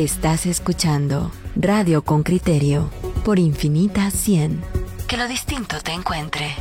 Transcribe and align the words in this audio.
Estás 0.00 0.46
escuchando 0.46 1.30
Radio 1.54 2.00
con 2.00 2.22
Criterio 2.22 2.88
por 3.22 3.38
Infinita 3.38 4.10
100. 4.10 4.62
Que 5.06 5.18
lo 5.18 5.28
distinto 5.28 5.76
te 5.84 5.92
encuentre. 5.92 6.54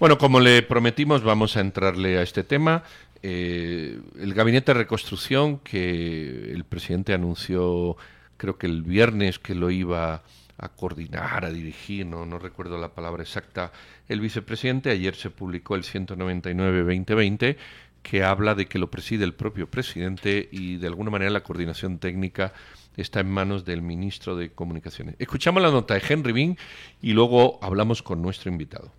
Bueno, 0.00 0.16
como 0.16 0.40
le 0.40 0.62
prometimos, 0.62 1.22
vamos 1.22 1.58
a 1.58 1.60
entrarle 1.60 2.16
a 2.16 2.22
este 2.22 2.42
tema. 2.42 2.84
Eh, 3.22 4.00
el 4.18 4.32
gabinete 4.32 4.72
de 4.72 4.78
reconstrucción 4.78 5.58
que 5.58 6.54
el 6.54 6.64
presidente 6.64 7.12
anunció, 7.12 7.98
creo 8.38 8.56
que 8.56 8.66
el 8.66 8.82
viernes 8.82 9.38
que 9.38 9.54
lo 9.54 9.70
iba 9.70 10.22
a 10.58 10.68
coordinar, 10.68 11.44
a 11.44 11.50
dirigir, 11.50 12.04
no, 12.04 12.26
no 12.26 12.38
recuerdo 12.38 12.78
la 12.78 12.92
palabra 12.92 13.22
exacta, 13.22 13.72
el 14.08 14.20
vicepresidente. 14.20 14.90
Ayer 14.90 15.14
se 15.14 15.30
publicó 15.30 15.76
el 15.76 15.84
199-2020 15.84 17.56
que 18.02 18.24
habla 18.24 18.54
de 18.54 18.66
que 18.66 18.78
lo 18.78 18.90
preside 18.90 19.24
el 19.24 19.34
propio 19.34 19.70
presidente 19.70 20.48
y 20.50 20.76
de 20.76 20.86
alguna 20.86 21.10
manera 21.10 21.30
la 21.30 21.42
coordinación 21.42 21.98
técnica 21.98 22.52
está 22.96 23.20
en 23.20 23.30
manos 23.30 23.64
del 23.64 23.82
ministro 23.82 24.36
de 24.36 24.50
Comunicaciones. 24.50 25.14
Escuchamos 25.18 25.62
la 25.62 25.70
nota 25.70 25.94
de 25.94 26.02
Henry 26.08 26.32
Bean 26.32 26.58
y 27.00 27.12
luego 27.12 27.58
hablamos 27.62 28.02
con 28.02 28.20
nuestro 28.20 28.50
invitado. 28.50 28.90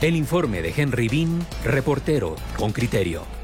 El 0.00 0.16
informe 0.16 0.60
de 0.60 0.72
Henry 0.76 1.08
Bean, 1.08 1.46
reportero 1.64 2.36
con 2.56 2.72
criterio. 2.72 3.43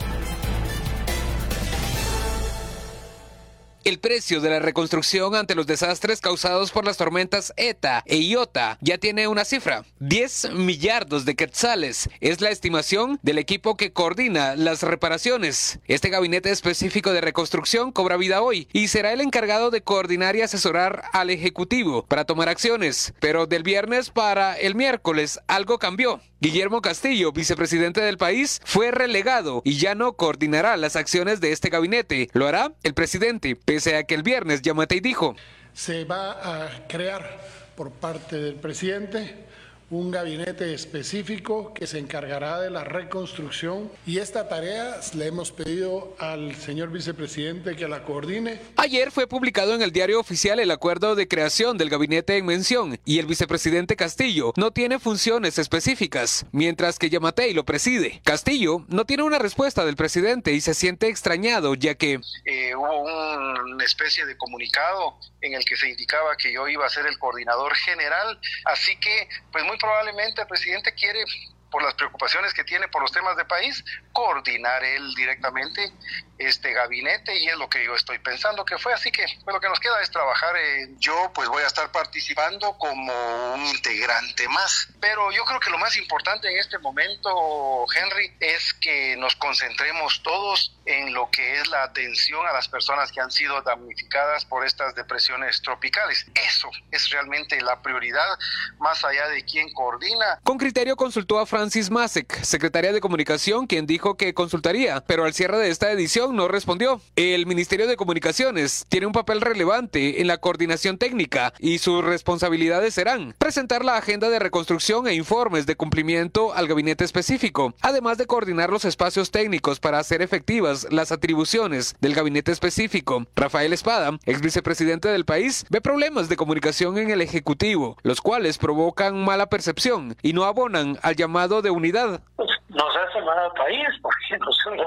El 3.90 3.98
precio 3.98 4.40
de 4.40 4.50
la 4.50 4.60
reconstrucción 4.60 5.34
ante 5.34 5.56
los 5.56 5.66
desastres 5.66 6.20
causados 6.20 6.70
por 6.70 6.84
las 6.84 6.96
tormentas 6.96 7.52
ETA 7.56 8.04
e 8.06 8.18
IOTA 8.18 8.78
ya 8.80 8.98
tiene 8.98 9.26
una 9.26 9.44
cifra. 9.44 9.84
10 9.98 10.52
millardos 10.52 11.24
de 11.24 11.34
quetzales 11.34 12.08
es 12.20 12.40
la 12.40 12.50
estimación 12.50 13.19
del 13.22 13.38
equipo 13.38 13.77
que 13.77 13.92
coordina 13.92 14.55
las 14.55 14.84
reparaciones. 14.84 15.80
Este 15.88 16.08
gabinete 16.08 16.52
específico 16.52 17.12
de 17.12 17.20
reconstrucción 17.20 17.91
cobra 17.91 18.16
vida 18.16 18.42
hoy 18.42 18.69
y 18.72 18.86
será 18.86 19.12
el 19.12 19.22
encargado 19.22 19.72
de 19.72 19.82
coordinar 19.82 20.36
y 20.36 20.42
asesorar 20.42 21.02
al 21.12 21.30
Ejecutivo 21.30 22.04
para 22.06 22.25
tomar 22.25 22.48
acciones. 22.48 23.12
Pero 23.19 23.48
del 23.48 23.64
viernes 23.64 24.10
para 24.10 24.56
el 24.56 24.77
miércoles 24.77 25.41
algo 25.48 25.80
cambió. 25.80 26.20
Guillermo 26.42 26.80
Castillo, 26.80 27.32
vicepresidente 27.32 28.00
del 28.00 28.16
país, 28.16 28.62
fue 28.64 28.91
relegado 28.91 29.60
y 29.62 29.77
ya 29.77 29.94
no 29.94 30.14
coordinará 30.14 30.78
las 30.78 30.97
acciones 30.97 31.42
de 31.42 31.52
este 31.52 31.69
gabinete. 31.69 32.30
Lo 32.32 32.47
hará 32.47 32.72
el 32.82 32.94
presidente, 32.94 33.56
pese 33.81 33.97
a 33.97 34.05
que 34.05 34.14
el 34.14 34.23
viernes 34.23 34.61
y 34.95 35.00
dijo. 35.00 35.34
Se 35.73 36.05
va 36.05 36.33
a 36.33 36.86
crear 36.86 37.41
por 37.75 37.91
parte 37.91 38.37
del 38.37 38.56
presidente 38.56 39.47
un 39.91 40.12
gabinete 40.12 40.72
específico 40.72 41.74
que 41.74 41.86
se 41.86 41.98
encargará 41.98 42.60
de 42.60 42.70
la 42.70 42.84
reconstrucción 42.84 43.91
y 44.06 44.19
esta 44.19 44.48
tarea 44.48 45.00
le 45.14 45.27
hemos 45.27 45.50
pedido 45.50 46.14
al 46.19 46.55
señor 46.55 46.91
vicepresidente 46.91 47.74
que 47.74 47.88
la 47.88 48.05
coordine. 48.05 48.60
Ayer 48.77 49.10
fue 49.10 49.27
publicado 49.27 49.74
en 49.74 49.82
el 49.82 49.91
diario 49.91 50.20
oficial 50.20 50.60
el 50.60 50.70
acuerdo 50.70 51.16
de 51.16 51.27
creación 51.27 51.77
del 51.77 51.91
gabinete 51.91 52.36
en 52.36 52.47
mención 52.47 53.00
y 53.05 53.19
el 53.19 53.27
vicepresidente 53.27 53.97
Castillo 53.97 54.52
no 54.56 54.70
tiene 54.70 55.00
funciones 55.00 55.58
específicas, 55.58 56.47
mientras 56.52 56.98
que 56.98 57.10
Yamatei 57.10 57.52
lo 57.52 57.64
preside. 57.64 58.20
Castillo 58.25 58.84
no 58.88 59.06
tiene 59.06 59.25
una 59.25 59.41
respuesta 59.41 59.84
del 59.84 59.97
presidente 59.97 60.52
y 60.52 60.60
se 60.60 60.75
siente 60.75 61.08
extrañado 61.08 61.75
ya 61.75 61.97
que 61.97 62.20
eh, 62.44 62.75
hubo 62.77 63.02
una 63.02 63.84
especie 63.84 64.25
de 64.25 64.36
comunicado 64.36 65.19
en 65.41 65.54
el 65.54 65.64
que 65.64 65.77
se 65.77 65.88
indicaba 65.88 66.36
que 66.36 66.52
yo 66.52 66.69
iba 66.69 66.86
a 66.86 66.91
ser 66.91 67.06
el 67.06 67.19
coordinador 67.19 67.75
general, 67.75 68.38
así 68.66 68.94
que 68.97 69.28
pues 69.50 69.64
muy 69.64 69.78
probablemente 69.81 70.42
el 70.42 70.47
presidente 70.47 70.92
quiere 70.95 71.25
por 71.70 71.83
las 71.83 71.95
preocupaciones 71.95 72.53
que 72.53 72.64
tiene 72.64 72.89
por 72.89 73.03
los 73.03 73.12
temas 73.12 73.36
de 73.36 73.45
país, 73.45 73.84
coordinar 74.12 74.83
él 74.84 75.14
directamente 75.14 75.92
este 76.39 76.72
gabinete 76.72 77.38
y 77.38 77.49
es 77.49 77.56
lo 77.56 77.69
que 77.69 77.84
yo 77.84 77.94
estoy 77.94 78.19
pensando 78.19 78.65
que 78.65 78.78
fue. 78.78 78.93
Así 78.93 79.12
que 79.12 79.25
pues, 79.44 79.54
lo 79.54 79.60
que 79.60 79.69
nos 79.69 79.78
queda 79.78 80.00
es 80.03 80.10
trabajar. 80.10 80.56
yo 80.99 81.31
pues 81.34 81.49
voy 81.49 81.62
a 81.62 81.66
estar 81.66 81.93
participando 81.93 82.77
como 82.78 83.54
un 83.54 83.66
integrante 83.66 84.49
más. 84.49 84.88
Pero 85.00 85.31
yo 85.32 85.44
creo 85.44 85.60
que 85.60 85.71
lo 85.71 85.78
más 85.78 85.97
importante 85.97 86.50
en 86.50 86.59
este 86.59 86.78
momento, 86.78 87.87
Henry, 87.94 88.34
es 88.41 88.75
que 88.75 89.16
nos 89.16 89.37
concentremos 89.37 90.22
todos 90.22 90.75
en 90.91 91.12
lo 91.15 91.31
que 91.31 91.61
es 91.61 91.69
la 91.69 91.84
atención 91.84 92.45
a 92.47 92.53
las 92.53 92.69
personas 92.69 93.12
que 93.12 93.21
han 93.21 93.31
sido 93.31 93.61
damnificadas 93.62 94.45
por 94.45 94.67
estas 94.67 94.95
depresiones 94.95 95.62
tropicales. 95.62 96.27
Eso 96.34 96.69
es 96.91 97.11
realmente 97.11 97.61
la 97.61 97.81
prioridad, 97.81 98.39
más 98.78 99.05
allá 99.05 99.28
de 99.28 99.45
quién 99.45 99.73
coordina. 99.73 100.41
Con 100.43 100.59
criterio 100.59 100.97
consultó 100.97 101.39
a 101.39 101.47
Francis 101.47 101.91
Masek, 101.91 102.43
secretaria 102.43 102.93
de 102.93 103.01
Comunicación, 103.01 103.67
quien 103.67 103.87
dijo 103.87 104.17
que 104.17 104.34
consultaría, 104.34 105.01
pero 105.03 105.25
al 105.25 105.34
cierre 105.34 105.59
de 105.59 105.71
esta 105.71 105.91
edición 105.93 106.34
no 106.34 106.49
respondió. 106.49 107.01
El 107.15 107.47
Ministerio 107.47 107.87
de 107.87 107.97
Comunicaciones 107.97 108.84
tiene 108.89 109.07
un 109.07 109.12
papel 109.12 109.41
relevante 109.41 110.21
en 110.21 110.27
la 110.27 110.39
coordinación 110.39 110.99
técnica 110.99 111.53
y 111.59 111.78
sus 111.78 112.05
responsabilidades 112.05 112.95
serán 112.95 113.34
presentar 113.39 113.84
la 113.84 113.97
agenda 113.97 114.28
de 114.28 114.39
reconstrucción 114.39 115.07
e 115.07 115.15
informes 115.15 115.67
de 115.67 115.77
cumplimiento 115.77 116.53
al 116.53 116.67
gabinete 116.67 117.05
específico, 117.05 117.75
además 117.81 118.19
de 118.19 118.27
coordinar 118.27 118.71
los 118.71 118.84
espacios 118.84 119.31
técnicos 119.31 119.78
para 119.78 119.99
hacer 119.99 120.22
efectivas 120.22 120.79
las 120.91 121.12
atribuciones 121.12 121.94
del 122.00 122.14
gabinete 122.14 122.52
específico. 122.52 123.24
Rafael 123.36 123.72
Espada, 123.72 124.10
ex 124.26 124.41
vicepresidente 124.41 125.08
del 125.08 125.24
país, 125.24 125.66
ve 125.70 125.80
problemas 125.80 126.28
de 126.28 126.36
comunicación 126.36 126.98
en 126.98 127.10
el 127.10 127.20
Ejecutivo, 127.20 127.96
los 128.02 128.20
cuales 128.20 128.58
provocan 128.58 129.24
mala 129.24 129.46
percepción 129.46 130.16
y 130.22 130.32
no 130.32 130.44
abonan 130.44 130.98
al 131.02 131.16
llamado 131.16 131.62
de 131.62 131.70
unidad. 131.70 132.20
Nos 132.68 132.96
hace 132.96 133.20
mal 133.22 133.38
al 133.38 133.52
país 133.52 133.88
porque 134.02 134.38
nosotros 134.38 134.86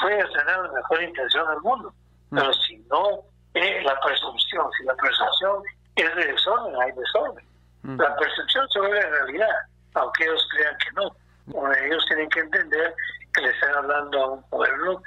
puedes 0.00 0.32
tener 0.32 0.58
la 0.58 0.72
mejor 0.72 1.02
intención 1.02 1.48
del 1.48 1.60
mundo, 1.60 1.92
pero 2.30 2.52
si 2.54 2.76
no 2.90 3.20
es 3.54 3.84
la 3.84 3.98
percepción, 4.00 4.66
si 4.78 4.84
la 4.84 4.94
percepción 4.94 5.62
es 5.96 6.16
de 6.16 6.32
desorden, 6.32 6.74
hay 6.80 6.92
desorden. 6.92 7.44
La 7.82 8.14
percepción 8.16 8.68
se 8.68 8.80
vuelve 8.80 9.00
realidad, 9.00 9.56
aunque 9.94 10.24
ellos 10.24 10.46
crean 10.52 10.76
que 10.78 10.92
no. 10.92 11.72
ellos 11.72 12.04
tienen 12.08 12.28
que 12.28 12.40
entender 12.40 12.94
que 13.32 13.42
le 13.42 13.50
están 13.50 13.74
hablando 13.76 14.22
a 14.22 14.28
un 14.32 14.42
pueblo 14.50 15.02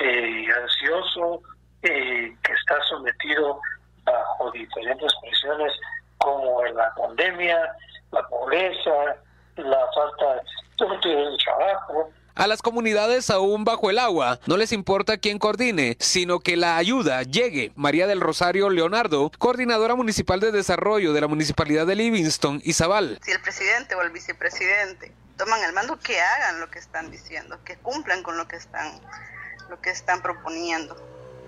eh, 0.00 0.46
ansioso, 0.62 1.42
eh, 1.82 2.34
que 2.42 2.52
está 2.52 2.80
sometido 2.88 3.60
bajo 4.04 4.50
diferentes 4.52 5.12
presiones 5.22 5.72
como 6.18 6.64
la 6.64 6.92
pandemia, 6.94 7.58
la 8.12 8.26
pobreza, 8.28 9.16
la 9.56 9.86
falta 9.94 10.42
de 10.78 11.36
trabajo, 11.44 12.10
a 12.36 12.46
las 12.46 12.60
comunidades 12.60 13.30
aún 13.30 13.64
bajo 13.64 13.88
el 13.88 13.98
agua 13.98 14.38
no 14.46 14.58
les 14.58 14.72
importa 14.72 15.16
quién 15.16 15.38
coordine, 15.38 15.96
sino 16.00 16.38
que 16.38 16.58
la 16.58 16.76
ayuda 16.76 17.22
llegue. 17.22 17.72
María 17.76 18.06
del 18.06 18.20
Rosario 18.20 18.68
Leonardo, 18.68 19.32
coordinadora 19.38 19.94
municipal 19.94 20.38
de 20.38 20.52
desarrollo 20.52 21.14
de 21.14 21.22
la 21.22 21.28
Municipalidad 21.28 21.86
de 21.86 21.94
Livingston 21.94 22.60
y 22.62 22.74
Zabal. 22.74 23.18
Si 23.22 23.30
el 23.30 23.40
presidente 23.40 23.94
o 23.94 24.02
el 24.02 24.10
vicepresidente 24.10 25.12
toman 25.38 25.64
el 25.64 25.72
mando, 25.72 25.98
que 25.98 26.20
hagan 26.20 26.60
lo 26.60 26.70
que 26.70 26.78
están 26.78 27.10
diciendo, 27.10 27.58
que 27.64 27.78
cumplan 27.78 28.22
con 28.22 28.36
lo 28.36 28.46
que 28.46 28.56
están, 28.56 29.00
lo 29.68 29.80
que 29.80 29.90
están 29.90 30.22
proponiendo. 30.22 30.96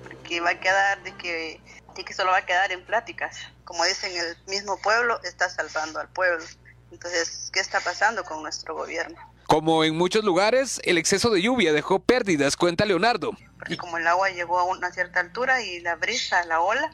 Porque 0.03 0.41
va 0.41 0.51
a 0.51 0.61
quedar 0.61 1.03
de 1.03 1.13
que, 1.15 1.61
de 1.95 2.05
que 2.05 2.15
solo 2.15 2.31
va 2.31 2.39
a 2.39 2.47
quedar 2.47 2.73
en 2.73 2.85
pláticas. 2.85 3.39
Como 3.65 3.85
dicen, 3.85 4.13
el 4.17 4.37
mismo 4.47 4.81
pueblo 4.81 5.21
está 5.25 5.49
salvando 5.51 6.01
al 6.01 6.09
pueblo. 6.09 6.45
Entonces, 6.91 7.51
¿qué 7.53 7.61
está 7.61 7.81
pasando 7.81 8.25
con 8.25 8.43
nuestro 8.43 8.75
gobierno? 8.75 9.19
Como 9.47 9.85
en 9.85 9.97
muchos 9.97 10.25
lugares, 10.25 10.81
el 10.85 10.99
exceso 10.99 11.31
de 11.31 11.41
lluvia 11.41 11.73
dejó 11.73 12.01
pérdidas, 12.01 12.57
cuenta 12.57 12.85
Leonardo. 12.85 13.33
Porque 13.59 13.77
como 13.77 13.99
el 13.99 14.07
agua 14.07 14.31
llegó 14.31 14.59
a 14.59 14.65
una 14.65 14.93
cierta 14.93 15.21
altura 15.21 15.63
y 15.63 15.81
la 15.81 15.97
brisa, 15.97 16.45
la 16.45 16.61
ola, 16.61 16.91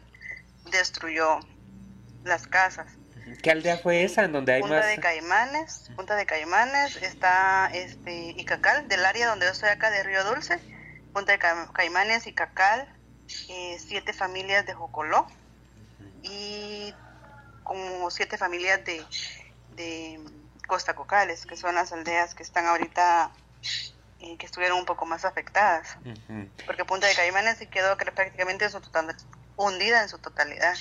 destruyó 0.70 1.40
las 2.24 2.46
casas. 2.46 2.86
¿Qué 3.42 3.50
aldea 3.50 3.78
fue 3.78 4.04
esa 4.04 4.24
en 4.24 4.32
donde 4.32 4.52
hay 4.52 4.60
Punta 4.60 4.86
de 4.86 4.98
Caimanes, 4.98 5.90
Punta 5.96 6.14
de 6.14 6.26
Caimanes, 6.26 6.96
está 6.96 7.70
este 7.72 8.34
Icacal, 8.36 8.86
del 8.86 9.04
área 9.04 9.28
donde 9.28 9.46
yo 9.46 9.52
estoy 9.52 9.70
acá 9.70 9.90
de 9.90 10.02
Río 10.02 10.24
Dulce, 10.24 10.60
Punta 11.14 11.30
de 11.30 11.38
Caimanes, 11.72 12.26
Icacal, 12.26 12.88
eh, 13.48 13.78
siete 13.78 14.12
familias 14.12 14.66
de 14.66 14.74
Jocoló 14.74 15.28
y 16.22 16.92
como 17.62 18.10
siete 18.10 18.36
familias 18.36 18.80
de 18.84 20.20
Costa 20.66 20.94
Cocales, 20.94 21.46
que 21.46 21.56
son 21.56 21.76
las 21.76 21.92
aldeas 21.92 22.34
que 22.34 22.42
están 22.42 22.66
ahorita 22.66 23.30
y 24.18 24.36
que 24.36 24.46
estuvieron 24.46 24.76
un 24.76 24.86
poco 24.86 25.06
más 25.06 25.24
afectadas. 25.24 25.96
Porque 26.66 26.84
Punta 26.84 27.06
de 27.06 27.14
Caimanes 27.14 27.58
se 27.58 27.68
quedó 27.68 27.96
prácticamente 27.96 28.66
hundida 29.54 30.02
en 30.02 30.08
su 30.08 30.18
totalidad. 30.18 30.74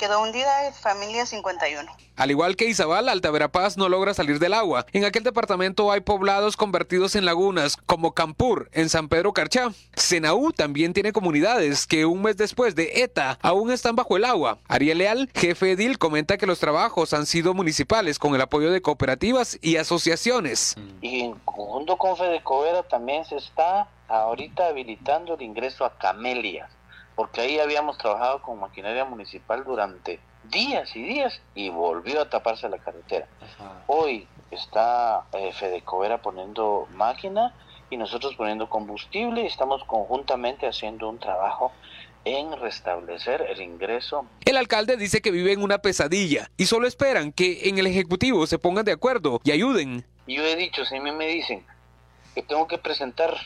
Quedó 0.00 0.22
hundida 0.22 0.72
familia 0.72 1.26
51. 1.26 1.92
Al 2.16 2.30
igual 2.30 2.56
que 2.56 2.64
Izabal, 2.64 3.10
Alta 3.10 3.30
Verapaz 3.30 3.76
no 3.76 3.90
logra 3.90 4.14
salir 4.14 4.38
del 4.38 4.54
agua. 4.54 4.86
En 4.94 5.04
aquel 5.04 5.24
departamento 5.24 5.92
hay 5.92 6.00
poblados 6.00 6.56
convertidos 6.56 7.16
en 7.16 7.26
lagunas, 7.26 7.76
como 7.76 8.14
Campur, 8.14 8.70
en 8.72 8.88
San 8.88 9.10
Pedro 9.10 9.34
Carchá. 9.34 9.72
Senaú 9.94 10.52
también 10.52 10.94
tiene 10.94 11.12
comunidades 11.12 11.86
que 11.86 12.06
un 12.06 12.22
mes 12.22 12.38
después 12.38 12.74
de 12.74 13.02
ETA 13.02 13.38
aún 13.42 13.70
están 13.70 13.94
bajo 13.94 14.16
el 14.16 14.24
agua. 14.24 14.58
Ariel 14.68 14.96
Leal, 14.98 15.30
jefe 15.34 15.72
edil, 15.72 15.98
comenta 15.98 16.38
que 16.38 16.46
los 16.46 16.60
trabajos 16.60 17.12
han 17.12 17.26
sido 17.26 17.52
municipales 17.52 18.18
con 18.18 18.34
el 18.34 18.40
apoyo 18.40 18.70
de 18.70 18.80
cooperativas 18.80 19.58
y 19.60 19.76
asociaciones. 19.76 20.76
Y 21.02 21.20
en 21.20 21.34
conjunto 21.40 21.98
con 21.98 22.16
Fedecovera 22.16 22.84
también 22.84 23.26
se 23.26 23.36
está 23.36 23.90
ahorita 24.08 24.68
habilitando 24.68 25.34
el 25.34 25.42
ingreso 25.42 25.84
a 25.84 25.98
Camelia, 25.98 26.70
porque 27.20 27.42
ahí 27.42 27.58
habíamos 27.58 27.98
trabajado 27.98 28.40
con 28.40 28.58
maquinaria 28.58 29.04
municipal 29.04 29.62
durante 29.62 30.20
días 30.44 30.96
y 30.96 31.02
días 31.02 31.38
y 31.54 31.68
volvió 31.68 32.22
a 32.22 32.30
taparse 32.30 32.66
la 32.70 32.78
carretera. 32.78 33.28
Hoy 33.88 34.26
está 34.50 35.26
eh, 35.34 35.52
Fedecovera 35.52 36.22
poniendo 36.22 36.88
máquina 36.94 37.54
y 37.90 37.98
nosotros 37.98 38.36
poniendo 38.36 38.70
combustible 38.70 39.42
y 39.42 39.46
estamos 39.48 39.84
conjuntamente 39.84 40.66
haciendo 40.66 41.10
un 41.10 41.18
trabajo 41.18 41.72
en 42.24 42.58
restablecer 42.58 43.42
el 43.50 43.60
ingreso. 43.60 44.24
El 44.46 44.56
alcalde 44.56 44.96
dice 44.96 45.20
que 45.20 45.30
vive 45.30 45.52
en 45.52 45.62
una 45.62 45.76
pesadilla 45.76 46.50
y 46.56 46.64
solo 46.64 46.86
esperan 46.86 47.32
que 47.32 47.68
en 47.68 47.76
el 47.76 47.86
Ejecutivo 47.86 48.46
se 48.46 48.58
pongan 48.58 48.86
de 48.86 48.92
acuerdo 48.92 49.42
y 49.44 49.50
ayuden. 49.50 50.06
Yo 50.26 50.42
he 50.42 50.56
dicho, 50.56 50.86
si 50.86 50.96
a 50.96 51.02
mí 51.02 51.12
me 51.12 51.26
dicen 51.26 51.66
que 52.34 52.40
tengo 52.42 52.66
que 52.66 52.78
presentar 52.78 53.36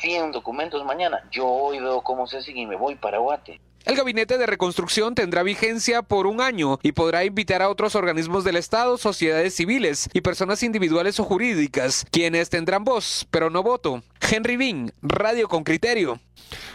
100 0.00 0.32
documentos 0.32 0.84
mañana, 0.84 1.22
yo 1.30 1.46
hoy 1.46 1.80
veo 1.80 2.02
cómo 2.02 2.26
se 2.26 2.42
sigue 2.42 2.60
y 2.60 2.66
me 2.66 2.76
voy 2.76 2.94
para 2.94 3.18
Guate. 3.18 3.60
El 3.86 3.96
gabinete 3.96 4.36
de 4.36 4.46
reconstrucción 4.46 5.14
tendrá 5.14 5.42
vigencia 5.42 6.02
por 6.02 6.26
un 6.26 6.42
año 6.42 6.78
y 6.82 6.92
podrá 6.92 7.24
invitar 7.24 7.62
a 7.62 7.70
otros 7.70 7.94
organismos 7.94 8.44
del 8.44 8.56
Estado, 8.56 8.98
sociedades 8.98 9.54
civiles 9.54 10.10
y 10.12 10.20
personas 10.20 10.62
individuales 10.62 11.18
o 11.18 11.24
jurídicas, 11.24 12.06
quienes 12.10 12.50
tendrán 12.50 12.84
voz, 12.84 13.26
pero 13.30 13.48
no 13.48 13.62
voto. 13.62 14.02
Henry 14.20 14.56
Bean, 14.58 14.92
Radio 15.00 15.48
con 15.48 15.64
Criterio. 15.64 16.20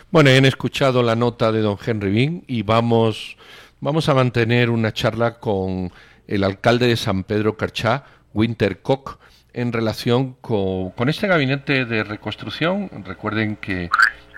Bueno, 0.10 0.32
han 0.32 0.46
escuchado 0.46 1.04
la 1.04 1.16
nota 1.16 1.52
de 1.52 1.62
don 1.62 1.78
Henry 1.84 2.12
Bean 2.12 2.44
y 2.48 2.64
vamos, 2.64 3.38
vamos 3.82 4.10
a 4.10 4.16
mantener 4.16 4.72
una 4.72 4.92
charla 4.92 5.40
con 5.40 5.92
el 6.28 6.44
alcalde 6.44 6.88
de 6.88 6.98
San 6.98 7.24
Pedro 7.24 7.56
Carchá, 7.56 8.04
Winter 8.34 8.82
Koch, 8.82 9.20
en 9.56 9.72
relación 9.72 10.36
con, 10.42 10.94
este 11.08 11.28
gabinete 11.28 11.86
de 11.86 12.04
reconstrucción. 12.04 12.90
Recuerden 13.06 13.56
que 13.56 13.90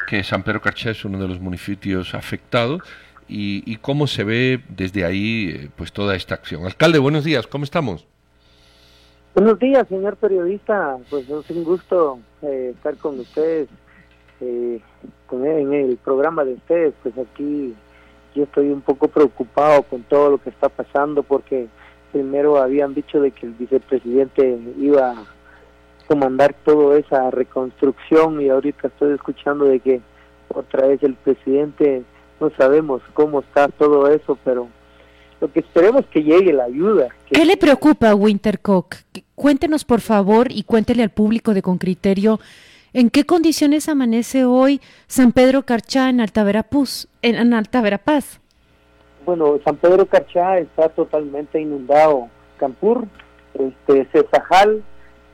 que 0.08 0.24
San 0.24 0.42
Pedro 0.42 0.62
Carchá 0.62 0.92
es 0.92 1.04
uno 1.04 1.20
de 1.20 1.28
los 1.28 1.42
municipios 1.42 2.16
afectados 2.16 2.82
y, 3.28 3.76
cómo 3.78 4.08
se 4.08 4.24
ve 4.24 4.62
desde 4.70 5.04
ahí 5.04 5.50
eh, 5.50 5.70
pues 5.76 5.92
toda 5.92 6.16
esta 6.16 6.34
acción. 6.34 6.66
Alcalde, 6.66 6.98
buenos 6.98 7.26
días, 7.26 7.46
¿cómo 7.46 7.66
estamos? 7.66 8.08
Buenos 9.36 9.60
días, 9.60 9.86
señor 9.90 10.16
periodista. 10.16 10.98
Pues 11.10 11.30
es 11.30 11.50
un 11.50 11.64
gusto 11.66 12.20
eh, 12.42 12.72
estar 12.74 12.96
con 12.96 13.20
ustedes 13.20 13.68
eh, 14.40 14.80
en 15.30 15.74
el 15.74 15.98
programa 15.98 16.46
de 16.46 16.54
ustedes. 16.54 16.94
Pues 17.04 17.16
aquí 17.18 17.76
yo 18.34 18.44
estoy 18.44 18.70
un 18.70 18.82
poco 18.82 19.10
preocupado 19.10 19.84
con 19.84 20.04
todo 20.04 20.32
lo 20.32 20.38
que 20.38 20.52
está 20.52 20.70
pasando 20.70 21.22
porque 21.22 21.68
primero 22.12 22.58
habían 22.58 22.94
dicho 22.94 23.22
de 23.22 23.32
que 23.32 23.46
el 23.46 23.54
vicepresidente 23.54 24.60
iba 24.80 25.16
comandar 26.08 26.56
toda 26.66 26.98
esa 26.98 27.30
reconstrucción 27.32 28.42
y 28.42 28.50
ahorita 28.50 28.88
estoy 28.88 29.14
escuchando 29.14 29.66
de 29.66 29.80
que 29.80 30.02
otra 30.48 30.88
vez 30.88 31.04
el 31.04 31.16
presidente 31.16 32.04
no 32.40 32.50
sabemos 32.58 33.02
cómo 33.14 33.42
está 33.42 33.68
todo 33.68 34.08
eso, 34.10 34.38
pero 34.44 34.70
lo 35.42 35.52
que 35.52 35.60
esperemos 35.60 36.06
que 36.08 36.24
llegue 36.24 36.54
la 36.54 36.64
ayuda. 36.64 37.10
¿Qué 37.30 37.46
le 37.46 37.58
preocupa, 37.58 38.16
Wintercock? 38.16 38.96
Cuéntenos, 39.36 39.84
por 39.84 40.02
favor, 40.02 40.52
y 40.52 40.64
cuéntele 40.64 41.04
al 41.04 41.10
público 41.10 41.54
de 41.54 41.62
Con 41.62 41.78
Criterio, 41.78 42.40
¿en 42.94 43.10
qué 43.10 43.26
condiciones 43.26 43.90
amanece 43.90 44.46
hoy 44.46 44.82
San 45.08 45.32
Pedro 45.32 45.64
Carchá 45.64 46.10
en 46.10 46.22
Alta 46.22 46.44
Verapaz? 46.44 47.08
En, 47.22 47.54
Alta 47.54 47.82
Verapaz? 47.82 48.40
Bueno, 49.28 49.60
San 49.66 49.76
Pedro 49.76 50.06
Carchá 50.06 50.58
está 50.58 50.88
totalmente 50.88 51.60
inundado. 51.60 52.30
Campur, 52.56 53.06
este, 53.56 54.06
Cesajal, 54.06 54.82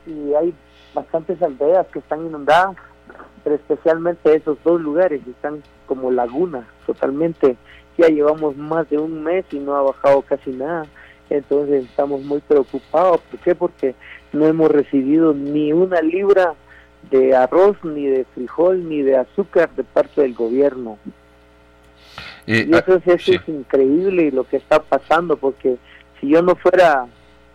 y 0.04 0.34
hay 0.34 0.52
bastantes 0.92 1.40
aldeas 1.40 1.86
que 1.92 2.00
están 2.00 2.26
inundadas, 2.26 2.74
pero 3.44 3.54
especialmente 3.54 4.34
esos 4.34 4.58
dos 4.64 4.80
lugares 4.80 5.24
están 5.28 5.62
como 5.86 6.10
laguna 6.10 6.66
totalmente. 6.88 7.56
Ya 7.96 8.08
llevamos 8.08 8.56
más 8.56 8.90
de 8.90 8.98
un 8.98 9.22
mes 9.22 9.44
y 9.52 9.60
no 9.60 9.76
ha 9.76 9.82
bajado 9.82 10.22
casi 10.22 10.50
nada. 10.50 10.86
Entonces 11.30 11.84
estamos 11.84 12.20
muy 12.22 12.40
preocupados. 12.40 13.20
¿Por 13.30 13.38
qué? 13.42 13.54
Porque 13.54 13.94
no 14.32 14.44
hemos 14.48 14.72
recibido 14.72 15.32
ni 15.34 15.72
una 15.72 16.00
libra 16.02 16.54
de 17.12 17.36
arroz, 17.36 17.76
ni 17.84 18.06
de 18.06 18.24
frijol, 18.34 18.88
ni 18.88 19.02
de 19.02 19.18
azúcar 19.18 19.70
de 19.76 19.84
parte 19.84 20.22
del 20.22 20.34
gobierno. 20.34 20.98
Eh, 22.46 22.68
y 22.68 22.74
eso, 22.74 23.00
es, 23.06 23.28
es 23.28 23.48
increíble 23.48 24.30
lo 24.30 24.44
que 24.44 24.58
está 24.58 24.82
pasando, 24.82 25.36
porque 25.36 25.76
si 26.20 26.28
yo 26.28 26.42
no 26.42 26.54
fuera, 26.56 27.06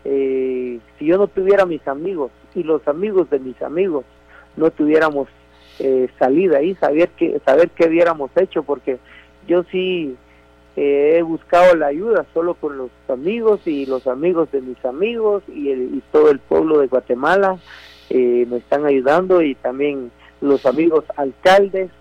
eh, 0.03 0.79
si 0.97 1.05
yo 1.05 1.17
no 1.17 1.27
tuviera 1.27 1.65
mis 1.65 1.87
amigos, 1.87 2.31
y 2.55 2.63
los 2.63 2.87
amigos 2.87 3.29
de 3.29 3.39
mis 3.39 3.61
amigos 3.61 4.05
no 4.57 4.71
tuviéramos 4.71 5.27
eh, 5.79 6.09
salida 6.17 6.57
ahí, 6.57 6.75
saber 6.75 7.09
que, 7.09 7.39
saber 7.45 7.69
qué 7.69 7.87
hubiéramos 7.87 8.31
hecho, 8.35 8.63
porque 8.63 8.97
yo 9.47 9.63
sí 9.71 10.15
eh, 10.75 11.17
he 11.17 11.21
buscado 11.23 11.75
la 11.75 11.87
ayuda 11.87 12.25
solo 12.33 12.53
con 12.53 12.77
los 12.77 12.89
amigos 13.07 13.61
y 13.65 13.85
los 13.85 14.07
amigos 14.07 14.51
de 14.51 14.61
mis 14.61 14.83
amigos 14.85 15.43
y, 15.47 15.71
el, 15.71 16.01
todo 16.11 16.31
el 16.31 16.39
pueblo 16.39 16.79
de 16.79 16.87
Guatemala 16.87 17.57
eh, 18.09 18.45
me 18.49 18.57
están 18.57 18.85
ayudando 18.85 19.41
y 19.41 19.55
también 19.55 20.11
los 20.41 20.65
amigos 20.65 21.05
alcaldes. 21.15 21.91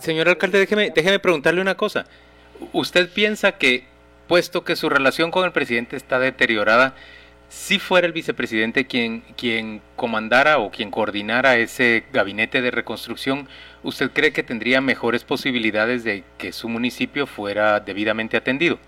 Señor 0.00 0.28
alcalde, 0.28 0.58
déjeme, 0.58 0.90
déjeme 0.94 1.18
preguntarle 1.18 1.60
una 1.60 1.76
cosa. 1.76 2.06
¿Usted 2.72 3.08
piensa 3.10 3.52
que, 3.52 3.84
puesto 4.26 4.64
que 4.64 4.76
su 4.76 4.88
relación 4.88 5.30
con 5.30 5.44
el 5.44 5.52
presidente 5.52 5.96
está 5.96 6.18
deteriorada, 6.18 6.94
si 7.48 7.78
fuera 7.78 8.06
el 8.06 8.12
vicepresidente 8.12 8.86
quien, 8.86 9.22
quien 9.36 9.80
comandara 9.96 10.58
o 10.58 10.70
quien 10.70 10.90
coordinara 10.90 11.56
ese 11.56 12.04
gabinete 12.12 12.60
de 12.60 12.70
reconstrucción, 12.70 13.48
¿usted 13.82 14.10
cree 14.12 14.32
que 14.32 14.42
tendría 14.42 14.80
mejores 14.80 15.24
posibilidades 15.24 16.04
de 16.04 16.24
que 16.36 16.52
su 16.52 16.68
municipio 16.68 17.26
fuera 17.26 17.80
debidamente 17.80 18.36
atendido? 18.36 18.78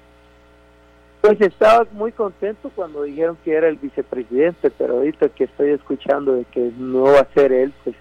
Pues 1.23 1.41
estaba 1.41 1.87
muy 1.93 2.12
contento 2.12 2.71
cuando 2.75 3.03
dijeron 3.03 3.37
que 3.44 3.53
era 3.53 3.69
el 3.69 3.77
vicepresidente, 3.77 4.71
pero 4.71 4.99
ahorita 4.99 5.29
que 5.31 5.44
estoy 5.44 5.71
escuchando 5.71 6.35
de 6.35 6.44
que 6.44 6.71
no 6.79 7.05
va 7.05 7.21
a 7.21 7.35
ser 7.35 7.53
él, 7.53 7.73
pues, 7.85 7.97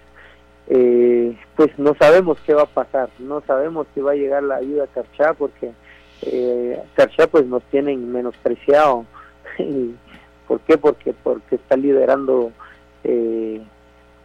eh, 0.70 1.36
pues 1.56 1.78
no 1.78 1.94
sabemos 1.98 2.38
qué 2.46 2.54
va 2.54 2.62
a 2.62 2.66
pasar, 2.66 3.10
no 3.18 3.42
sabemos 3.46 3.86
si 3.94 4.00
va 4.00 4.12
a 4.12 4.16
llegar 4.16 4.42
la 4.42 4.56
ayuda 4.56 4.84
a 4.84 4.86
Carchá, 4.86 5.34
porque 5.34 5.72
eh, 6.22 6.80
Carchá 6.94 7.26
pues 7.26 7.44
nos 7.46 7.62
tienen 7.64 8.10
menospreciado 8.12 9.04
¿Por 10.48 10.60
qué? 10.60 10.78
Porque, 10.78 11.12
porque 11.12 11.56
está 11.56 11.76
liderando 11.76 12.50
eh, 13.04 13.62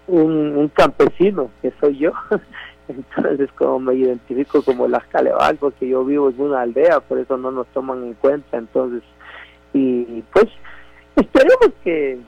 un, 0.07 0.71
campesino, 0.73 1.51
que 1.61 1.71
soy 1.79 1.97
yo. 1.99 2.13
Entonces, 2.87 3.51
como 3.53 3.79
me 3.79 3.95
identifico 3.95 4.61
como 4.63 4.87
las 4.87 5.05
Caleval, 5.07 5.57
porque 5.57 5.87
yo 5.87 6.05
vivo 6.05 6.29
en 6.29 6.39
una 6.41 6.61
aldea, 6.61 6.99
por 6.99 7.19
eso 7.19 7.37
no 7.37 7.51
nos 7.51 7.67
toman 7.67 8.03
en 8.03 8.13
cuenta. 8.15 8.57
Entonces, 8.57 9.03
y 9.73 10.23
pues, 10.33 10.45
esperemos 11.15 11.71
que 11.83 12.19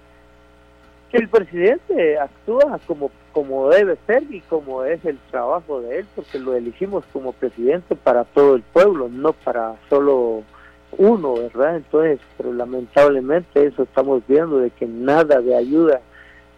el 1.13 1.29
presidente 1.29 2.19
actúa 2.19 2.79
como, 2.85 3.11
como 3.31 3.69
debe 3.69 3.97
ser 4.05 4.23
y 4.29 4.41
como 4.41 4.83
es 4.83 5.03
el 5.05 5.17
trabajo 5.31 5.81
de 5.81 5.99
él, 5.99 6.05
porque 6.15 6.39
lo 6.39 6.53
elegimos 6.53 7.05
como 7.13 7.31
presidente 7.31 7.95
para 7.95 8.25
todo 8.25 8.55
el 8.55 8.61
pueblo, 8.61 9.07
no 9.09 9.31
para 9.33 9.75
solo 9.89 10.43
uno, 10.97 11.35
¿verdad? 11.35 11.77
Entonces, 11.77 12.19
pero 12.37 12.53
lamentablemente 12.53 13.65
eso 13.65 13.83
estamos 13.83 14.21
viendo 14.27 14.59
de 14.59 14.69
que 14.71 14.85
nada 14.85 15.41
de 15.41 15.55
ayuda, 15.55 16.01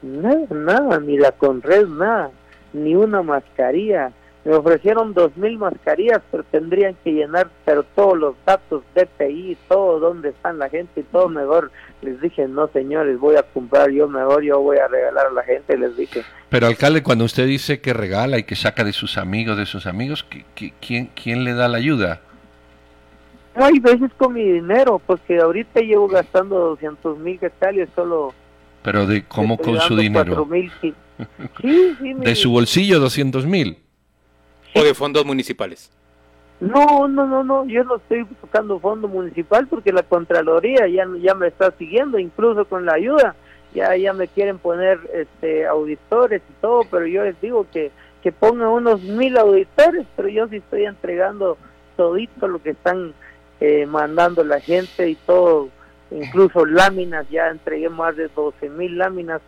nada, 0.01 0.47
nada, 0.49 0.99
ni 0.99 1.17
la 1.17 1.31
Conred, 1.31 1.87
nada, 1.87 2.31
ni 2.73 2.95
una 2.95 3.21
mascarilla. 3.21 4.11
Me 4.46 4.55
ofrecieron 4.55 5.13
dos 5.13 5.36
mil 5.36 5.58
mascarillas, 5.58 6.22
pero 6.31 6.43
tendrían 6.43 6.96
que 7.03 7.12
llenar, 7.12 7.50
pero 7.65 7.84
todos 7.84 8.17
los 8.17 8.36
datos, 8.46 8.84
DPI, 8.96 9.58
todo, 9.67 10.00
dónde 10.00 10.29
están 10.29 10.58
la 10.60 10.69
gente 10.69 11.01
y 11.01 11.03
todo 11.03 11.27
mejor. 11.27 11.72
Les 12.01 12.22
dije, 12.22 12.48
no 12.48 12.67
señores, 12.69 13.19
voy 13.19 13.36
a 13.36 13.43
comprar 13.43 13.91
yo 13.91 14.08
mejor, 14.08 14.41
yo 14.43 14.62
voy 14.62 14.77
a 14.77 14.88
regalar 14.88 15.27
a 15.27 15.31
la 15.31 15.43
gente, 15.43 15.77
les 15.77 15.96
dije. 15.98 16.24
Pero 16.50 16.67
alcalde, 16.67 17.03
cuando 17.03 17.25
usted 17.25 17.46
dice 17.46 17.81
que 17.81 17.93
regala 17.93 18.38
y 18.38 18.43
que 18.43 18.55
saca 18.55 18.84
de 18.86 18.93
sus 18.93 19.17
amigos, 19.17 19.58
de 19.58 19.65
sus 19.65 19.86
amigos, 19.86 20.25
¿quién, 20.55 21.10
quién 21.13 21.43
le 21.43 21.53
da 21.53 21.67
la 21.67 21.77
ayuda? 21.77 22.22
hay 23.55 23.79
veces 23.79 24.12
con 24.17 24.34
mi 24.34 24.43
dinero, 24.43 25.01
porque 25.05 25.39
ahorita 25.39 25.81
llevo 25.81 26.08
gastando 26.08 26.58
200 26.60 27.19
mil 27.19 27.39
quetzales 27.39 27.89
solo. 27.96 28.34
¿Pero 28.84 29.05
de 29.05 29.25
cómo 29.25 29.58
con 29.58 29.79
su 29.81 29.96
dinero? 29.96 30.48
¿De 31.62 32.36
su 32.36 32.51
bolsillo 32.51 33.00
200 33.00 33.46
mil? 33.46 33.77
¿O 34.75 34.83
de 34.83 34.93
fondos 34.93 35.25
municipales? 35.25 35.91
No, 36.59 37.07
no, 37.07 37.25
no, 37.25 37.43
no, 37.43 37.65
yo 37.67 37.83
no 37.85 37.95
estoy 37.95 38.23
buscando 38.41 38.79
fondo 38.79 39.07
municipal 39.07 39.65
porque 39.67 39.93
la 39.93 40.03
Contraloría 40.03 40.88
ya, 40.88 41.07
ya 41.21 41.33
me 41.33 41.47
está 41.47 41.71
siguiendo, 41.77 42.19
incluso 42.19 42.65
con 42.65 42.85
la 42.85 42.95
ayuda, 42.95 43.35
ya, 43.73 43.95
ya 43.95 44.11
me 44.11 44.27
quieren 44.27 44.57
poner 44.57 44.99
este, 45.13 45.65
auditores 45.65 46.41
y 46.49 46.61
todo, 46.61 46.81
pero 46.91 47.07
yo 47.07 47.23
les 47.23 47.39
digo 47.39 47.65
que, 47.71 47.91
que 48.21 48.33
pongan 48.33 48.67
unos 48.67 49.01
mil 49.01 49.38
auditores, 49.38 50.05
pero 50.17 50.27
yo 50.27 50.49
sí 50.49 50.57
estoy 50.57 50.83
entregando 50.83 51.57
todito 51.95 52.47
lo 52.49 52.61
que 52.61 52.71
están 52.71 53.13
eh, 53.61 53.85
mandando 53.85 54.43
la 54.43 54.59
gente 54.59 55.09
y 55.09 55.15
todo, 55.15 55.69
incluso 56.11 56.65
láminas, 56.65 57.25
ya 57.29 57.47
entregué 57.47 57.88
más 57.88 58.17
de 58.17 58.27
12 58.35 58.69
mil 58.69 58.97
láminas. 58.97 59.41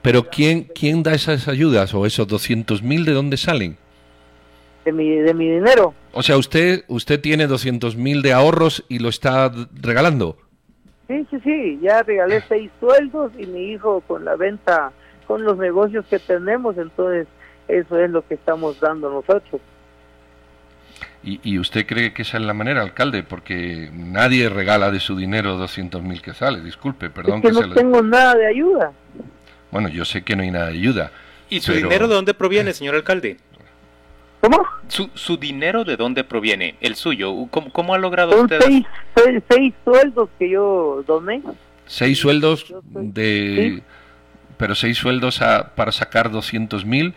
Pero 0.00 0.30
¿quién, 0.30 0.62
¿quién 0.74 1.02
da 1.02 1.12
esas 1.12 1.46
ayudas 1.46 1.92
o 1.92 2.06
esos 2.06 2.26
200 2.26 2.82
mil 2.82 3.04
de 3.04 3.12
dónde 3.12 3.36
salen? 3.36 3.76
De 4.84 4.92
mi, 4.92 5.16
de 5.16 5.34
mi 5.34 5.50
dinero. 5.50 5.94
O 6.12 6.22
sea, 6.22 6.36
usted 6.36 6.84
usted 6.88 7.20
tiene 7.20 7.46
200 7.46 7.96
mil 7.96 8.22
de 8.22 8.32
ahorros 8.32 8.84
y 8.88 8.98
lo 8.98 9.08
está 9.08 9.50
regalando. 9.80 10.36
Sí, 11.08 11.26
sí, 11.30 11.38
sí, 11.44 11.78
ya 11.82 12.02
regalé 12.02 12.42
seis 12.48 12.70
sueldos 12.80 13.32
y 13.38 13.46
mi 13.46 13.72
hijo 13.72 14.00
con 14.02 14.24
la 14.24 14.36
venta, 14.36 14.92
con 15.26 15.44
los 15.44 15.58
negocios 15.58 16.06
que 16.08 16.18
tenemos, 16.18 16.78
entonces 16.78 17.26
eso 17.68 17.98
es 17.98 18.10
lo 18.10 18.26
que 18.26 18.34
estamos 18.34 18.80
dando 18.80 19.10
nosotros. 19.10 19.60
¿Y, 21.22 21.40
y 21.42 21.58
usted 21.58 21.86
cree 21.86 22.12
que 22.12 22.22
esa 22.22 22.38
es 22.38 22.44
la 22.44 22.54
manera, 22.54 22.82
alcalde? 22.82 23.22
Porque 23.22 23.90
nadie 23.92 24.48
regala 24.48 24.90
de 24.90 25.00
su 25.00 25.16
dinero 25.16 25.56
200 25.56 26.02
mil 26.02 26.22
que 26.22 26.34
sale, 26.34 26.60
disculpe, 26.60 27.10
perdón. 27.10 27.40
Es 27.42 27.56
que, 27.56 27.66
no 27.66 27.74
tengo 27.74 28.02
nada 28.02 28.34
de 28.34 28.46
ayuda. 28.46 28.92
Bueno, 29.70 29.88
yo 29.88 30.04
sé 30.04 30.22
que 30.22 30.36
no 30.36 30.42
hay 30.42 30.50
nada 30.50 30.66
de 30.66 30.72
ayuda. 30.72 31.10
¿Y 31.50 31.60
su 31.60 31.72
dinero 31.72 32.08
de 32.08 32.14
dónde 32.14 32.34
proviene, 32.34 32.72
señor 32.72 32.94
alcalde? 32.94 33.38
¿Cómo? 34.44 34.62
¿Su, 34.88 35.08
¿Su 35.14 35.38
dinero 35.38 35.84
de 35.84 35.96
dónde 35.96 36.22
proviene? 36.22 36.74
¿El 36.82 36.96
suyo? 36.96 37.32
¿Cómo, 37.50 37.72
cómo 37.72 37.94
ha 37.94 37.98
logrado 37.98 38.32
Son 38.32 38.42
usted? 38.42 38.60
Seis, 38.60 38.84
seis, 39.16 39.42
seis, 39.48 39.74
sueldos 39.84 40.28
que 40.38 40.50
yo 40.50 41.02
doné. 41.06 41.42
¿Seis 41.86 42.18
sueldos 42.18 42.66
de...? 42.92 43.76
¿Sí? 43.78 43.82
Pero 44.58 44.74
seis 44.74 44.98
sueldos 44.98 45.40
a, 45.40 45.74
para 45.74 45.92
sacar 45.92 46.30
200 46.30 46.84
mil 46.84 47.14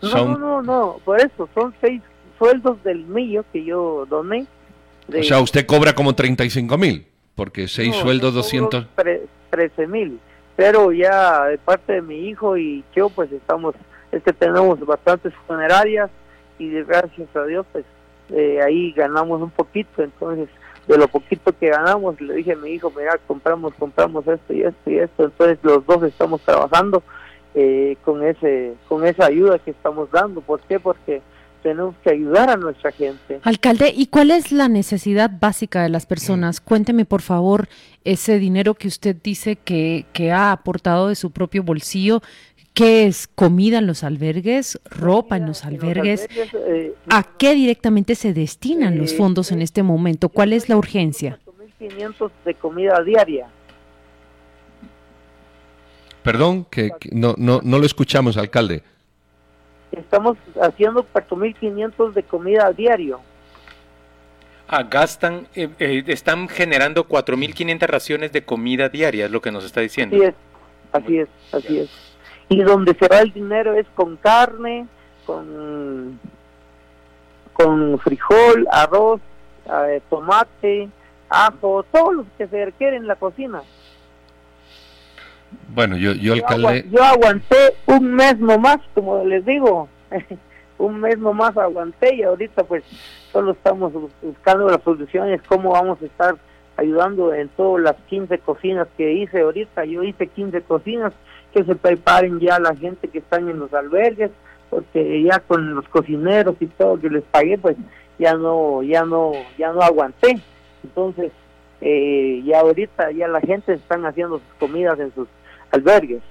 son... 0.00 0.32
No, 0.32 0.38
no, 0.38 0.62
no, 0.62 0.96
por 1.04 1.20
eso, 1.20 1.48
son 1.54 1.74
seis 1.82 2.00
sueldos 2.38 2.82
del 2.82 3.04
mío 3.04 3.44
que 3.52 3.62
yo 3.62 4.06
doné. 4.08 4.46
O 5.08 5.22
sea, 5.22 5.40
usted 5.40 5.66
cobra 5.66 5.92
como 5.94 6.14
35 6.14 6.78
mil, 6.78 7.06
porque 7.34 7.68
seis 7.68 7.94
No, 7.94 8.00
sueldos, 8.02 8.32
yo 8.32 8.38
200... 8.38 8.86
cobro 8.86 9.10
tre- 9.10 9.20
13 9.50 9.86
mil. 9.86 10.18
Pero 10.56 10.92
ya 10.92 11.44
de 11.44 11.58
parte 11.58 11.92
de 11.92 12.02
mi 12.02 12.28
hijo 12.28 12.56
y 12.56 12.82
yo, 12.96 13.10
pues 13.10 13.30
estamos, 13.32 13.74
es 14.12 14.22
que 14.22 14.32
tenemos 14.32 14.80
bastantes 14.80 15.32
funerarias 15.46 16.10
y 16.60 16.70
gracias 16.84 17.34
a 17.34 17.44
Dios, 17.44 17.66
pues 17.72 17.84
eh, 18.30 18.60
ahí 18.62 18.92
ganamos 18.92 19.40
un 19.40 19.50
poquito. 19.50 20.02
Entonces, 20.02 20.48
de 20.86 20.98
lo 20.98 21.08
poquito 21.08 21.52
que 21.58 21.68
ganamos, 21.68 22.20
le 22.20 22.34
dije 22.34 22.52
a 22.52 22.56
mi 22.56 22.70
hijo, 22.70 22.92
mira, 22.96 23.18
compramos, 23.26 23.72
compramos 23.74 24.26
esto 24.28 24.52
y 24.52 24.62
esto 24.62 24.90
y 24.90 24.98
esto. 24.98 25.24
Entonces, 25.24 25.58
los 25.62 25.84
dos 25.86 26.02
estamos 26.02 26.40
trabajando 26.42 27.02
eh, 27.54 27.96
con 28.04 28.22
ese 28.24 28.74
con 28.88 29.06
esa 29.06 29.26
ayuda 29.26 29.58
que 29.58 29.70
estamos 29.70 30.10
dando. 30.10 30.40
¿Por 30.40 30.60
qué? 30.60 30.78
Porque 30.78 31.22
tenemos 31.62 31.94
que 32.02 32.10
ayudar 32.10 32.50
a 32.50 32.56
nuestra 32.56 32.90
gente. 32.92 33.40
Alcalde, 33.42 33.92
¿y 33.94 34.06
cuál 34.06 34.30
es 34.30 34.52
la 34.52 34.68
necesidad 34.68 35.30
básica 35.40 35.82
de 35.82 35.88
las 35.88 36.06
personas? 36.06 36.60
Cuénteme, 36.60 37.04
por 37.04 37.22
favor, 37.22 37.68
ese 38.04 38.38
dinero 38.38 38.74
que 38.74 38.88
usted 38.88 39.16
dice 39.22 39.56
que, 39.56 40.06
que 40.12 40.32
ha 40.32 40.52
aportado 40.52 41.08
de 41.08 41.14
su 41.14 41.30
propio 41.30 41.62
bolsillo. 41.62 42.22
¿Qué 42.74 43.06
es? 43.06 43.26
¿Comida 43.26 43.78
en 43.78 43.86
los 43.86 44.04
albergues? 44.04 44.80
¿Ropa 44.84 45.36
en 45.36 45.46
los 45.46 45.64
albergues? 45.64 46.28
eh, 46.30 46.94
¿A 47.08 47.24
qué 47.36 47.54
directamente 47.54 48.14
se 48.14 48.32
destinan 48.32 48.96
los 48.96 49.14
fondos 49.14 49.52
en 49.52 49.60
este 49.60 49.82
momento? 49.82 50.28
¿Cuál 50.28 50.52
es 50.52 50.68
la 50.68 50.76
urgencia? 50.76 51.38
500 51.78 52.30
de 52.44 52.54
comida 52.54 53.02
diaria. 53.02 53.48
Perdón, 56.22 56.66
que, 56.70 56.90
que 57.00 57.08
no, 57.12 57.34
no, 57.38 57.60
no 57.62 57.78
lo 57.78 57.86
escuchamos, 57.86 58.36
alcalde. 58.36 58.82
Estamos 59.92 60.36
haciendo 60.60 61.06
4.500 61.12 62.12
de 62.12 62.22
comida 62.22 62.66
a 62.66 62.72
diario. 62.72 63.20
Ah, 64.68 64.84
gastan, 64.84 65.48
eh, 65.54 65.68
eh, 65.80 66.04
están 66.06 66.48
generando 66.48 67.08
4.500 67.08 67.86
raciones 67.88 68.32
de 68.32 68.44
comida 68.44 68.88
diaria, 68.88 69.24
es 69.24 69.30
lo 69.30 69.40
que 69.40 69.50
nos 69.50 69.64
está 69.64 69.80
diciendo. 69.80 70.16
Así 70.16 70.26
es, 70.26 70.34
así 70.92 71.18
es, 71.18 71.28
así 71.52 71.78
es. 71.80 72.09
Y 72.50 72.62
donde 72.62 72.94
se 72.94 73.08
va 73.08 73.20
el 73.20 73.32
dinero 73.32 73.72
es 73.74 73.86
con 73.94 74.16
carne, 74.16 74.86
con, 75.24 76.18
con 77.54 77.98
frijol, 78.00 78.66
arroz, 78.70 79.20
eh, 79.88 80.02
tomate, 80.10 80.88
ajo, 81.28 81.84
todo 81.92 82.12
lo 82.12 82.24
que 82.36 82.46
se 82.48 82.64
requiere 82.66 82.96
en 82.96 83.06
la 83.06 83.14
cocina. 83.16 83.62
Bueno, 85.68 85.96
yo, 85.96 86.12
yo 86.12 86.34
Yo, 86.34 86.44
alcalde... 86.46 86.86
yo 86.90 87.02
aguanté 87.02 87.56
un 87.86 88.14
mes 88.14 88.38
nomás, 88.38 88.78
como 88.94 89.24
les 89.24 89.44
digo, 89.44 89.88
un 90.78 91.00
mes 91.00 91.18
nomás 91.18 91.56
aguanté 91.56 92.14
y 92.16 92.22
ahorita 92.22 92.64
pues 92.64 92.82
solo 93.32 93.52
estamos 93.52 93.92
bus- 93.92 94.12
buscando 94.22 94.68
las 94.68 94.82
soluciones, 94.82 95.40
cómo 95.48 95.70
vamos 95.70 96.00
a 96.02 96.06
estar 96.06 96.34
ayudando 96.76 97.32
en 97.34 97.48
todas 97.50 97.82
las 97.82 97.96
15 98.08 98.38
cocinas 98.38 98.88
que 98.96 99.12
hice 99.12 99.40
ahorita. 99.40 99.84
Yo 99.84 100.02
hice 100.02 100.26
15 100.26 100.62
cocinas 100.62 101.12
que 101.52 101.64
se 101.64 101.74
preparen 101.74 102.40
ya 102.40 102.58
la 102.58 102.74
gente 102.74 103.08
que 103.08 103.18
están 103.18 103.48
en 103.48 103.58
los 103.58 103.72
albergues, 103.74 104.30
porque 104.68 105.22
ya 105.22 105.40
con 105.40 105.74
los 105.74 105.88
cocineros 105.88 106.56
y 106.60 106.66
todo 106.66 107.00
que 107.00 107.10
les 107.10 107.24
pagué, 107.24 107.58
pues 107.58 107.76
ya 108.18 108.34
no, 108.34 108.82
ya 108.82 109.04
no, 109.04 109.32
ya 109.58 109.72
no 109.72 109.82
aguanté. 109.82 110.40
Entonces, 110.84 111.32
eh, 111.80 112.42
ya 112.44 112.60
ahorita 112.60 113.10
ya 113.12 113.28
la 113.28 113.40
gente 113.40 113.72
están 113.72 114.04
haciendo 114.06 114.38
sus 114.38 114.54
comidas 114.58 114.98
en 115.00 115.12
sus 115.14 115.28
albergues. 115.72 116.22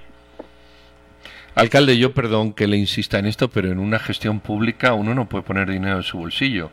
Alcalde, 1.55 1.97
yo 1.97 2.13
perdón 2.13 2.53
que 2.53 2.67
le 2.67 2.77
insista 2.77 3.19
en 3.19 3.25
esto, 3.25 3.49
pero 3.49 3.69
en 3.69 3.79
una 3.79 3.99
gestión 3.99 4.39
pública 4.39 4.93
uno 4.93 5.13
no 5.13 5.27
puede 5.27 5.43
poner 5.43 5.69
dinero 5.69 5.97
en 5.97 6.03
su 6.03 6.17
bolsillo. 6.17 6.69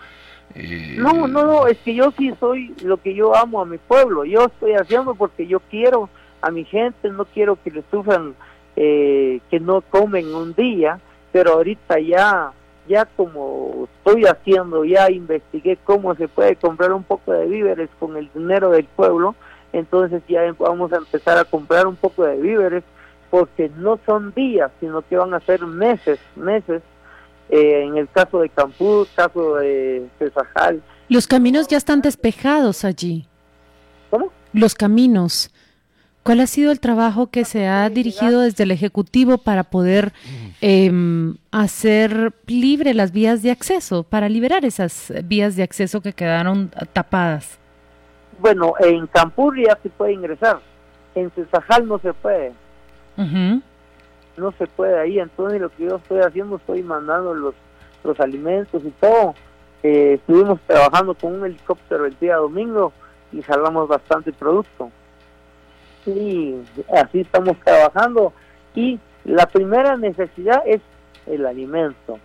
Eh, 0.55 0.95
No, 0.99 1.27
no, 1.27 1.45
no, 1.45 1.67
es 1.67 1.79
que 1.79 1.95
yo 1.95 2.13
sí 2.17 2.33
soy 2.39 2.75
lo 2.83 2.99
que 2.99 3.15
yo 3.15 3.35
amo 3.35 3.61
a 3.61 3.67
mi 3.67 3.79
pueblo. 3.79 4.25
Yo 4.25 4.45
estoy 4.45 4.75
haciendo 4.75 5.15
porque 5.15 5.47
yo 5.47 5.61
quiero 5.61 6.09
a 6.47 6.51
mi 6.51 6.65
gente, 6.65 7.11
no 7.11 7.25
quiero 7.25 7.59
que 7.63 7.71
le 7.71 7.83
sufran, 7.91 8.35
eh, 8.77 9.41
que 9.51 9.59
no 9.59 9.81
comen 9.81 10.35
un 10.35 10.55
día, 10.55 11.01
pero 11.33 11.55
ahorita 11.55 11.99
ya, 11.99 12.53
ya 12.89 13.05
como 13.05 13.89
estoy 13.99 14.25
haciendo, 14.25 14.85
ya 14.85 15.11
investigué 15.11 15.77
cómo 15.85 16.15
se 16.15 16.29
puede 16.29 16.57
comprar 16.57 16.93
un 16.93 17.03
poco 17.03 17.33
de 17.33 17.47
víveres 17.47 17.91
con 17.99 18.17
el 18.17 18.31
dinero 18.33 18.71
del 18.71 18.85
pueblo, 18.85 19.35
entonces 19.73 20.23
ya 20.29 20.41
vamos 20.59 20.93
a 20.93 20.97
empezar 20.97 21.37
a 21.37 21.45
comprar 21.45 21.87
un 21.87 21.97
poco 21.97 22.25
de 22.25 22.37
víveres 22.37 22.85
porque 23.31 23.71
no 23.77 23.99
son 24.07 24.33
días, 24.35 24.71
sino 24.81 25.03
que 25.03 25.17
van 25.17 25.35
a 25.35 25.41
ser 25.41 25.67
meses, 25.67 26.19
meses. 26.37 26.83
Eh, 27.49 27.85
en 27.85 27.97
el 27.97 28.09
caso 28.09 28.41
de 28.41 28.49
Campú, 28.49 29.07
caso 29.15 29.57
de 29.57 30.09
Cesajal, 30.19 30.83
Los 31.09 31.27
caminos 31.27 31.69
ya 31.69 31.77
están 31.77 32.03
despejados 32.03 32.85
allí. 32.85 33.29
¿Cómo? 34.11 34.33
Los 34.53 34.75
caminos. 34.75 35.51
¿Cuál 36.27 36.41
ha 36.41 36.49
sido 36.49 36.73
el 36.73 36.81
trabajo 36.81 37.29
que 37.29 37.45
se 37.45 37.69
ha 37.69 37.89
dirigido 37.89 38.41
desde 38.41 38.65
el 38.65 38.73
Ejecutivo 38.73 39.39
para 39.39 39.63
poder 39.63 40.13
em, 40.61 41.37
hacer 41.53 42.33
libre 42.49 42.95
las 42.95 43.13
vías 43.13 43.45
de 43.45 43.53
acceso, 43.53 44.03
para 44.03 44.29
liberar 44.29 44.65
esas 44.65 45.13
vías 45.23 45.55
de 45.55 45.63
acceso 45.63 46.01
que 46.01 46.13
quedaron 46.13 46.73
tapadas? 46.93 47.61
Bueno, 48.41 48.73
en 48.81 49.07
Campur 49.07 49.57
ya 49.57 49.79
se 49.81 49.89
puede 49.89 50.15
ingresar, 50.15 50.59
en 51.15 51.31
Cesajal 51.31 51.87
no 51.87 52.01
se 52.01 52.13
puede, 52.13 52.53
Ujú. 53.17 53.63
no 54.37 54.53
se 54.59 54.67
puede 54.67 54.99
ahí, 54.99 55.21
entonces 55.21 55.61
lo 55.61 55.71
que 55.71 55.85
yo 55.85 55.97
estoy 55.97 56.23
haciendo, 56.23 56.57
estoy 56.57 56.83
mandando 56.83 57.35
los, 57.35 57.55
los 58.03 58.19
alimentos 58.19 58.83
y 58.85 58.91
todo. 59.01 59.37
Eh, 59.85 60.15
estuvimos 60.15 60.59
trabajando 60.67 61.15
con 61.15 61.35
un 61.37 61.47
helicóptero 61.47 62.05
el 62.05 62.19
día 62.19 62.35
domingo 62.35 62.93
y 63.33 63.43
jalamos 63.43 63.87
bastante 63.87 64.33
producto. 64.33 64.91
Y 66.07 66.63
así 66.93 67.21
estamos 67.21 67.57
trabajando. 67.65 68.33
Y 68.75 69.01
la 69.25 69.47
primera 69.47 69.97
necesidad 69.97 70.63
es 70.67 70.81
el 71.27 71.47
alimento. 71.47 72.19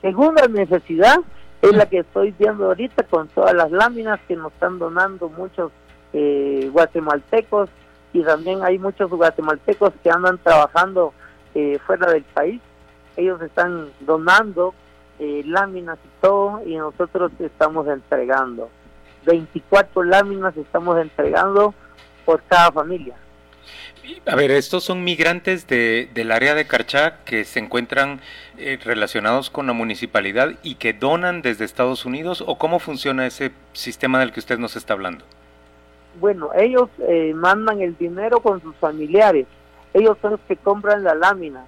Segunda 0.00 0.46
necesidad 0.46 1.18
es 1.62 1.72
la 1.72 1.86
que 1.86 2.00
estoy 2.00 2.34
viendo 2.38 2.66
ahorita 2.66 3.02
con 3.04 3.28
todas 3.28 3.54
las 3.54 3.70
láminas 3.70 4.20
que 4.28 4.36
nos 4.36 4.52
están 4.52 4.78
donando 4.78 5.28
muchos 5.28 5.72
eh, 6.12 6.68
guatemaltecos 6.72 7.68
y 8.12 8.22
también 8.22 8.62
hay 8.62 8.78
muchos 8.78 9.10
guatemaltecos 9.10 9.92
que 10.02 10.10
andan 10.10 10.38
trabajando 10.38 11.12
eh, 11.54 11.78
fuera 11.86 12.10
del 12.12 12.22
país. 12.22 12.60
Ellos 13.16 13.42
están 13.42 13.88
donando 14.00 14.72
eh, 15.18 15.42
láminas 15.44 15.98
y 16.04 16.20
todo 16.20 16.62
y 16.64 16.76
nosotros 16.76 17.32
estamos 17.40 17.88
entregando. 17.88 18.70
24 19.26 20.04
láminas 20.04 20.56
estamos 20.56 20.98
entregando 21.00 21.74
por 22.28 22.42
cada 22.42 22.70
familia. 22.70 23.14
A 24.26 24.36
ver, 24.36 24.50
estos 24.50 24.84
son 24.84 25.02
migrantes 25.02 25.66
de, 25.66 26.10
del 26.12 26.30
área 26.30 26.54
de 26.54 26.66
Carchá 26.66 27.20
que 27.24 27.46
se 27.46 27.58
encuentran 27.58 28.20
eh, 28.58 28.78
relacionados 28.84 29.48
con 29.48 29.66
la 29.66 29.72
municipalidad 29.72 30.50
y 30.62 30.74
que 30.74 30.92
donan 30.92 31.40
desde 31.40 31.64
Estados 31.64 32.04
Unidos 32.04 32.44
o 32.46 32.58
cómo 32.58 32.80
funciona 32.80 33.26
ese 33.26 33.50
sistema 33.72 34.20
del 34.20 34.32
que 34.32 34.40
usted 34.40 34.58
nos 34.58 34.76
está 34.76 34.92
hablando. 34.92 35.24
Bueno, 36.20 36.50
ellos 36.54 36.90
eh, 36.98 37.32
mandan 37.34 37.80
el 37.80 37.96
dinero 37.96 38.40
con 38.40 38.60
sus 38.60 38.76
familiares, 38.76 39.46
ellos 39.94 40.18
son 40.20 40.32
los 40.32 40.40
que 40.40 40.56
compran 40.56 41.04
la 41.04 41.14
lámina 41.14 41.64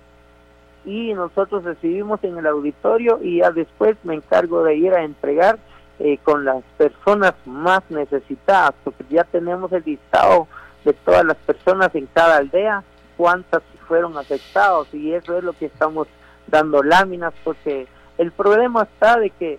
y 0.85 1.15
nosotros 1.15 1.65
recibimos 1.65 2.23
en 2.23 2.37
el 2.37 2.47
auditorio 2.47 3.19
y 3.23 3.39
ya 3.39 3.51
después 3.51 3.97
me 4.05 4.13
encargo 4.13 4.63
de 4.63 4.77
ir 4.77 4.93
a 4.93 5.05
entregar 5.05 5.59
eh, 6.01 6.19
con 6.23 6.45
las 6.47 6.65
personas 6.79 7.35
más 7.45 7.83
necesitadas, 7.91 8.73
porque 8.83 9.05
ya 9.11 9.25
tenemos 9.25 9.71
el 9.73 9.83
listado 9.85 10.49
de 10.85 10.95
todas 10.95 11.25
las 11.25 11.37
personas 11.37 11.95
en 11.95 12.07
cada 12.07 12.39
aldea, 12.39 12.83
cuántas 13.17 13.63
fueron 13.87 14.17
afectados 14.17 14.89
y 14.95 15.13
eso 15.13 15.37
es 15.37 15.45
lo 15.45 15.53
que 15.53 15.67
estamos 15.67 16.09
dando 16.47 16.83
láminas, 16.83 17.35
porque 17.45 17.87
el 18.17 18.33
problema 18.33 18.85
está 18.85 19.19
de 19.19 19.29
que 19.29 19.59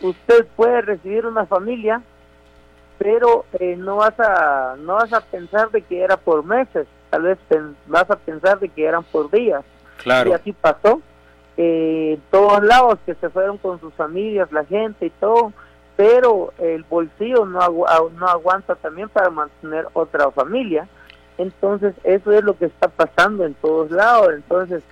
usted 0.00 0.46
puede 0.54 0.80
recibir 0.82 1.26
una 1.26 1.46
familia, 1.46 2.02
pero 2.98 3.44
eh, 3.58 3.74
no 3.76 3.96
vas 3.96 4.18
a 4.20 4.76
no 4.78 4.94
vas 4.94 5.12
a 5.12 5.22
pensar 5.22 5.70
de 5.70 5.82
que 5.82 6.02
era 6.02 6.16
por 6.16 6.44
meses, 6.44 6.86
tal 7.10 7.22
vez 7.22 7.38
vas 7.88 8.08
a 8.08 8.16
pensar 8.16 8.60
de 8.60 8.68
que 8.68 8.84
eran 8.84 9.02
por 9.02 9.30
días. 9.30 9.64
Claro. 9.96 10.30
Y 10.30 10.32
así 10.34 10.52
pasó. 10.52 11.00
Eh, 11.56 12.18
todos 12.30 12.62
lados 12.62 12.98
que 13.04 13.14
se 13.16 13.28
fueron 13.28 13.58
con 13.58 13.80
sus 13.80 13.92
familias, 13.94 14.50
la 14.52 14.64
gente 14.64 15.06
y 15.06 15.10
todo, 15.10 15.52
pero 16.00 16.54
el 16.56 16.82
bolsillo 16.84 17.44
no, 17.44 17.60
no 17.60 18.26
aguanta 18.26 18.74
también 18.74 19.10
para 19.10 19.28
mantener 19.28 19.86
otra 19.92 20.30
familia. 20.30 20.88
Entonces, 21.36 21.94
eso 22.04 22.32
es 22.32 22.42
lo 22.42 22.56
que 22.56 22.64
está 22.64 22.88
pasando 22.88 23.44
en 23.44 23.52
todos 23.52 23.90
lados. 23.90 24.30
Entonces, 24.32 24.82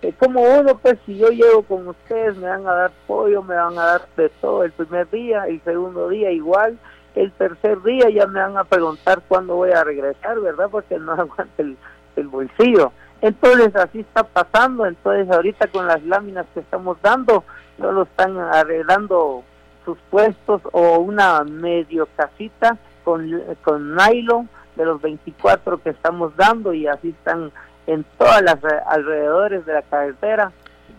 eh, 0.00 0.14
como 0.18 0.40
uno, 0.40 0.78
pues 0.78 0.96
si 1.04 1.18
yo 1.18 1.28
llego 1.28 1.64
con 1.64 1.86
ustedes, 1.86 2.38
me 2.38 2.48
van 2.48 2.66
a 2.66 2.72
dar 2.72 2.92
pollo, 3.06 3.42
me 3.42 3.54
van 3.54 3.78
a 3.78 3.84
dar 3.84 4.08
de 4.16 4.30
todo 4.40 4.64
el 4.64 4.72
primer 4.72 5.10
día, 5.10 5.44
el 5.48 5.60
segundo 5.64 6.08
día 6.08 6.30
igual, 6.30 6.78
el 7.14 7.30
tercer 7.32 7.82
día 7.82 8.08
ya 8.08 8.26
me 8.26 8.40
van 8.40 8.56
a 8.56 8.64
preguntar 8.64 9.20
cuándo 9.28 9.56
voy 9.56 9.72
a 9.72 9.84
regresar, 9.84 10.40
¿verdad? 10.40 10.68
Porque 10.70 10.98
no 10.98 11.12
aguanta 11.18 11.44
el, 11.58 11.76
el 12.16 12.28
bolsillo. 12.28 12.90
Entonces, 13.20 13.76
así 13.76 14.00
está 14.00 14.22
pasando. 14.22 14.86
Entonces, 14.86 15.30
ahorita 15.30 15.66
con 15.66 15.86
las 15.86 16.02
láminas 16.04 16.46
que 16.54 16.60
estamos 16.60 16.96
dando, 17.02 17.44
no 17.76 17.92
lo 17.92 18.04
están 18.04 18.38
arreglando 18.38 19.44
sus 19.84 19.98
puestos 20.10 20.62
o 20.72 20.98
una 20.98 21.44
medio 21.44 22.08
casita 22.16 22.78
con, 23.04 23.28
con 23.62 23.94
nylon 23.94 24.48
de 24.76 24.84
los 24.84 25.00
24 25.00 25.82
que 25.82 25.90
estamos 25.90 26.34
dando 26.36 26.72
y 26.72 26.86
así 26.86 27.10
están 27.10 27.52
en 27.86 28.04
todas 28.18 28.42
las 28.42 28.58
alrededores 28.86 29.64
de 29.66 29.74
la 29.74 29.82
carretera 29.82 30.52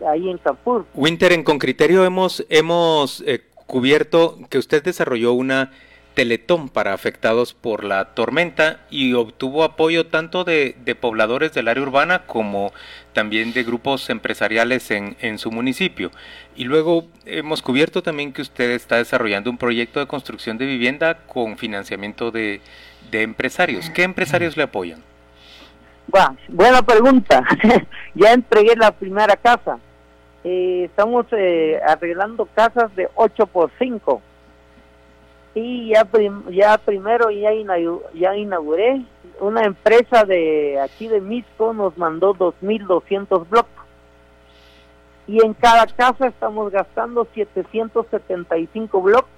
ahí 0.07 0.29
en 0.29 0.37
Campur. 0.37 0.85
Winter, 0.93 1.31
en 1.31 1.43
con 1.43 1.57
criterio 1.57 2.05
hemos, 2.05 2.45
hemos 2.49 3.21
eh, 3.25 3.43
cubierto 3.65 4.37
que 4.49 4.57
usted 4.57 4.83
desarrolló 4.83 5.33
una 5.33 5.71
teletón 6.15 6.69
para 6.69 6.93
afectados 6.93 7.53
por 7.53 7.83
la 7.83 8.15
tormenta 8.15 8.79
y 8.89 9.13
obtuvo 9.13 9.63
apoyo 9.63 10.07
tanto 10.07 10.43
de, 10.43 10.75
pobladores 10.99 11.53
del 11.53 11.67
área 11.67 11.83
urbana 11.83 12.23
como 12.25 12.71
también 13.13 13.53
de 13.53 13.63
grupos 13.63 14.09
empresariales 14.09 14.89
en, 14.91 15.15
en, 15.19 15.37
su 15.37 15.51
municipio. 15.51 16.11
Y 16.55 16.63
luego 16.63 17.05
hemos 17.25 17.61
cubierto 17.61 18.01
también 18.01 18.33
que 18.33 18.41
usted 18.41 18.71
está 18.71 18.95
desarrollando 18.95 19.51
un 19.51 19.57
proyecto 19.57 19.99
de 19.99 20.07
construcción 20.07 20.57
de 20.57 20.65
vivienda 20.65 21.19
con 21.27 21.57
financiamiento 21.57 22.31
de, 22.31 22.61
empresarios. 23.11 23.89
¿Qué 23.91 24.03
empresarios 24.03 24.57
le 24.57 24.63
apoyan? 24.63 25.01
buena 26.49 26.81
pregunta. 26.81 27.43
ya 28.15 28.33
entregué 28.33 28.75
la 28.75 28.91
primera 28.91 29.35
casa. 29.37 29.79
Eh, 30.43 30.83
estamos 30.85 31.25
eh, 31.31 31.79
arreglando 31.87 32.45
casas 32.45 32.93
de 32.95 33.07
8 33.15 33.47
por 33.47 33.71
5 33.79 34.21
y 35.55 35.89
ya, 35.89 36.07
ya 36.51 36.77
primero 36.77 37.31
ya, 37.31 37.49
ya 38.13 38.35
inauguré 38.35 39.01
una 39.39 39.63
empresa 39.63 40.25
de 40.25 40.79
aquí 40.79 41.07
de 41.07 41.21
Misco 41.21 41.73
nos 41.73 41.97
mandó 41.97 42.35
2.200 42.35 43.49
blocos 43.49 43.71
y 45.27 45.43
en 45.43 45.53
cada 45.53 45.87
casa 45.87 46.27
estamos 46.27 46.71
gastando 46.71 47.27
775 47.33 49.01
blocos 49.01 49.29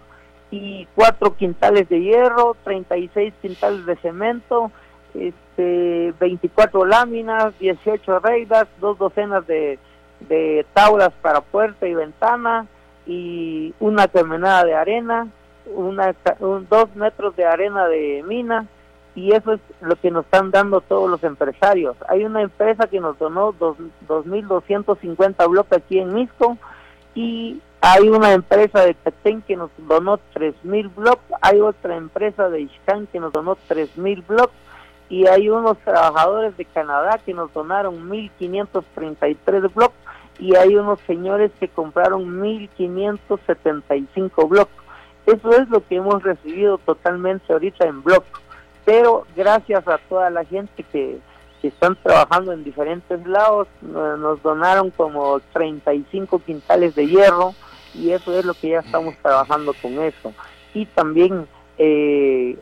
y 0.49 0.87
cuatro 0.95 1.35
quintales 1.35 1.87
de 1.89 2.01
hierro, 2.01 2.55
36 2.63 3.33
quintales 3.41 3.85
de 3.85 3.95
cemento, 3.97 4.71
este, 5.13 6.13
24 6.19 6.85
láminas, 6.85 7.57
18 7.59 8.19
reidas, 8.19 8.67
dos 8.79 8.97
docenas 8.97 9.45
de, 9.47 9.77
de 10.21 10.65
tablas 10.73 11.11
para 11.21 11.41
puerta 11.41 11.87
y 11.87 11.93
ventana 11.93 12.65
y 13.05 13.73
una 13.79 14.07
terminada 14.07 14.65
de 14.65 14.73
arena 14.73 15.27
una, 15.73 16.15
un, 16.39 16.67
dos 16.69 16.95
metros 16.95 17.35
de 17.35 17.45
arena 17.45 17.87
de 17.87 18.23
mina 18.27 18.67
y 19.15 19.33
eso 19.33 19.53
es 19.53 19.59
lo 19.81 19.95
que 19.95 20.11
nos 20.11 20.25
están 20.25 20.51
dando 20.51 20.81
todos 20.81 21.09
los 21.09 21.23
empresarios. 21.23 21.95
Hay 22.07 22.23
una 22.23 22.41
empresa 22.41 22.87
que 22.87 22.99
nos 22.99 23.17
donó 23.17 23.51
dos, 23.51 23.77
2.250 24.07 25.49
bloques 25.49 25.77
aquí 25.77 25.99
en 25.99 26.13
Misco 26.13 26.57
y 27.15 27.61
hay 27.81 28.09
una 28.09 28.33
empresa 28.33 28.85
de 28.85 28.93
Petén 28.93 29.41
que 29.41 29.55
nos 29.55 29.71
donó 29.77 30.19
3.000 30.35 30.93
bloques, 30.95 31.25
hay 31.41 31.61
otra 31.61 31.95
empresa 31.95 32.49
de 32.49 32.61
Ishkan 32.61 33.07
que 33.07 33.19
nos 33.19 33.33
donó 33.33 33.57
3.000 33.69 34.25
bloques 34.27 34.55
y 35.09 35.27
hay 35.27 35.49
unos 35.49 35.77
trabajadores 35.79 36.55
de 36.57 36.65
Canadá 36.65 37.19
que 37.25 37.33
nos 37.33 37.51
donaron 37.53 38.09
1.533 38.09 39.73
bloques 39.73 39.97
y 40.39 40.55
hay 40.55 40.75
unos 40.75 40.99
señores 41.07 41.51
que 41.59 41.69
compraron 41.69 42.39
1.575 42.41 44.47
bloques. 44.47 44.75
Eso 45.27 45.51
es 45.51 45.67
lo 45.69 45.85
que 45.85 45.97
hemos 45.97 46.23
recibido 46.23 46.77
totalmente 46.77 47.51
ahorita 47.51 47.85
en 47.85 48.01
blog. 48.01 48.23
Pero 48.85 49.27
gracias 49.35 49.85
a 49.85 49.97
toda 50.09 50.29
la 50.29 50.45
gente 50.45 50.83
que, 50.83 51.19
están 51.63 51.97
trabajando 52.01 52.53
en 52.53 52.63
diferentes 52.63 53.27
lados, 53.27 53.67
nos 53.81 54.41
donaron 54.41 54.89
como 54.89 55.41
35 55.51 56.39
quintales 56.39 56.95
de 56.95 57.07
hierro 57.07 57.55
y 57.93 58.11
eso 58.11 58.39
es 58.39 58.45
lo 58.45 58.53
que 58.53 58.69
ya 58.69 58.79
estamos 58.79 59.15
trabajando 59.21 59.73
con 59.81 59.99
eso. 59.99 60.31
Y 60.73 60.85
también 60.85 61.45
eh, 61.77 62.57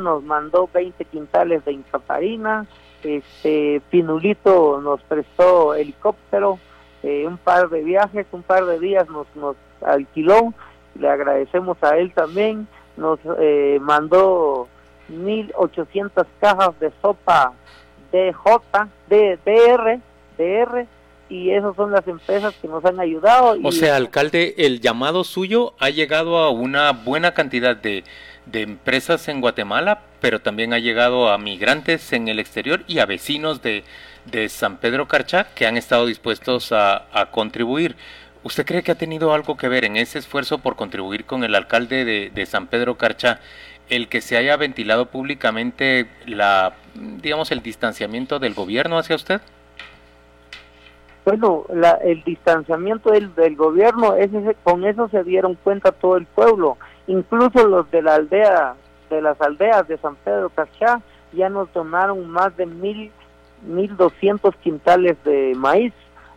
nos 0.00 0.22
mandó 0.22 0.70
20 0.72 1.04
quintales 1.04 1.62
de 1.66 1.72
incaparina, 1.72 2.66
este 3.02 3.82
Pinulito 3.90 4.80
nos 4.80 5.02
prestó 5.02 5.74
helicóptero, 5.74 6.58
eh, 7.02 7.26
un 7.26 7.36
par 7.36 7.68
de 7.68 7.82
viajes, 7.82 8.26
un 8.32 8.44
par 8.44 8.64
de 8.64 8.78
días 8.78 9.10
nos, 9.10 9.26
nos 9.34 9.56
alquiló 9.84 10.54
le 10.98 11.08
agradecemos 11.08 11.76
a 11.82 11.96
él 11.96 12.12
también, 12.12 12.66
nos 12.96 13.18
eh, 13.38 13.78
mandó 13.80 14.68
1.800 15.10 16.26
cajas 16.40 16.78
de 16.80 16.92
sopa 17.00 17.52
DJ, 18.12 18.32
de 19.08 19.38
DR, 19.44 20.00
DR, 20.36 20.86
y 21.28 21.50
esas 21.50 21.74
son 21.76 21.92
las 21.92 22.06
empresas 22.06 22.54
que 22.60 22.68
nos 22.68 22.84
han 22.84 23.00
ayudado. 23.00 23.56
O 23.64 23.72
sea, 23.72 23.96
alcalde, 23.96 24.54
el 24.58 24.80
llamado 24.80 25.24
suyo 25.24 25.74
ha 25.78 25.88
llegado 25.88 26.38
a 26.38 26.50
una 26.50 26.92
buena 26.92 27.32
cantidad 27.32 27.74
de, 27.74 28.04
de 28.46 28.62
empresas 28.62 29.28
en 29.28 29.40
Guatemala, 29.40 30.02
pero 30.20 30.40
también 30.40 30.74
ha 30.74 30.78
llegado 30.78 31.30
a 31.30 31.38
migrantes 31.38 32.12
en 32.12 32.28
el 32.28 32.38
exterior 32.38 32.84
y 32.86 32.98
a 32.98 33.06
vecinos 33.06 33.62
de, 33.62 33.84
de 34.26 34.48
San 34.50 34.76
Pedro 34.76 35.08
Carchá 35.08 35.48
que 35.54 35.66
han 35.66 35.78
estado 35.78 36.04
dispuestos 36.04 36.70
a, 36.72 37.06
a 37.12 37.30
contribuir. 37.30 37.96
¿Usted 38.44 38.66
cree 38.66 38.82
que 38.82 38.90
ha 38.90 38.96
tenido 38.96 39.32
algo 39.34 39.56
que 39.56 39.68
ver 39.68 39.84
en 39.84 39.96
ese 39.96 40.18
esfuerzo 40.18 40.58
por 40.58 40.74
contribuir 40.74 41.24
con 41.24 41.44
el 41.44 41.54
alcalde 41.54 42.04
de, 42.04 42.46
San 42.46 42.66
Pedro 42.66 42.96
Carcha 42.96 43.38
el 43.88 44.08
que 44.08 44.20
se 44.20 44.36
haya 44.36 44.56
ventilado 44.56 45.06
públicamente 45.06 46.06
la, 46.26 46.72
digamos, 46.94 47.52
el 47.52 47.62
distanciamiento 47.62 48.38
del 48.38 48.54
gobierno 48.54 48.98
hacia 48.98 49.16
usted? 49.16 49.40
Bueno, 51.24 51.66
el 52.02 52.24
distanciamiento 52.24 53.10
del, 53.12 53.32
del 53.36 53.54
gobierno, 53.54 54.16
ese, 54.16 54.56
con 54.64 54.84
eso 54.84 55.08
se 55.08 55.22
dieron 55.22 55.54
cuenta 55.54 55.92
todo 55.92 56.16
el 56.16 56.26
pueblo, 56.26 56.78
incluso 57.06 57.66
los 57.68 57.88
de 57.92 58.02
la 58.02 58.16
aldea, 58.16 58.74
de 59.08 59.22
las 59.22 59.40
aldeas 59.40 59.86
de 59.86 59.98
San 59.98 60.16
Pedro 60.16 60.50
Carchá, 60.50 61.00
ya 61.32 61.48
nos 61.48 61.72
donaron 61.72 62.28
más 62.28 62.56
de 62.56 62.66
mil, 62.66 63.12
mil 63.64 63.96
doscientos 63.96 64.56
quintales 64.56 65.16
de 65.22 65.52
maíz 65.54 65.92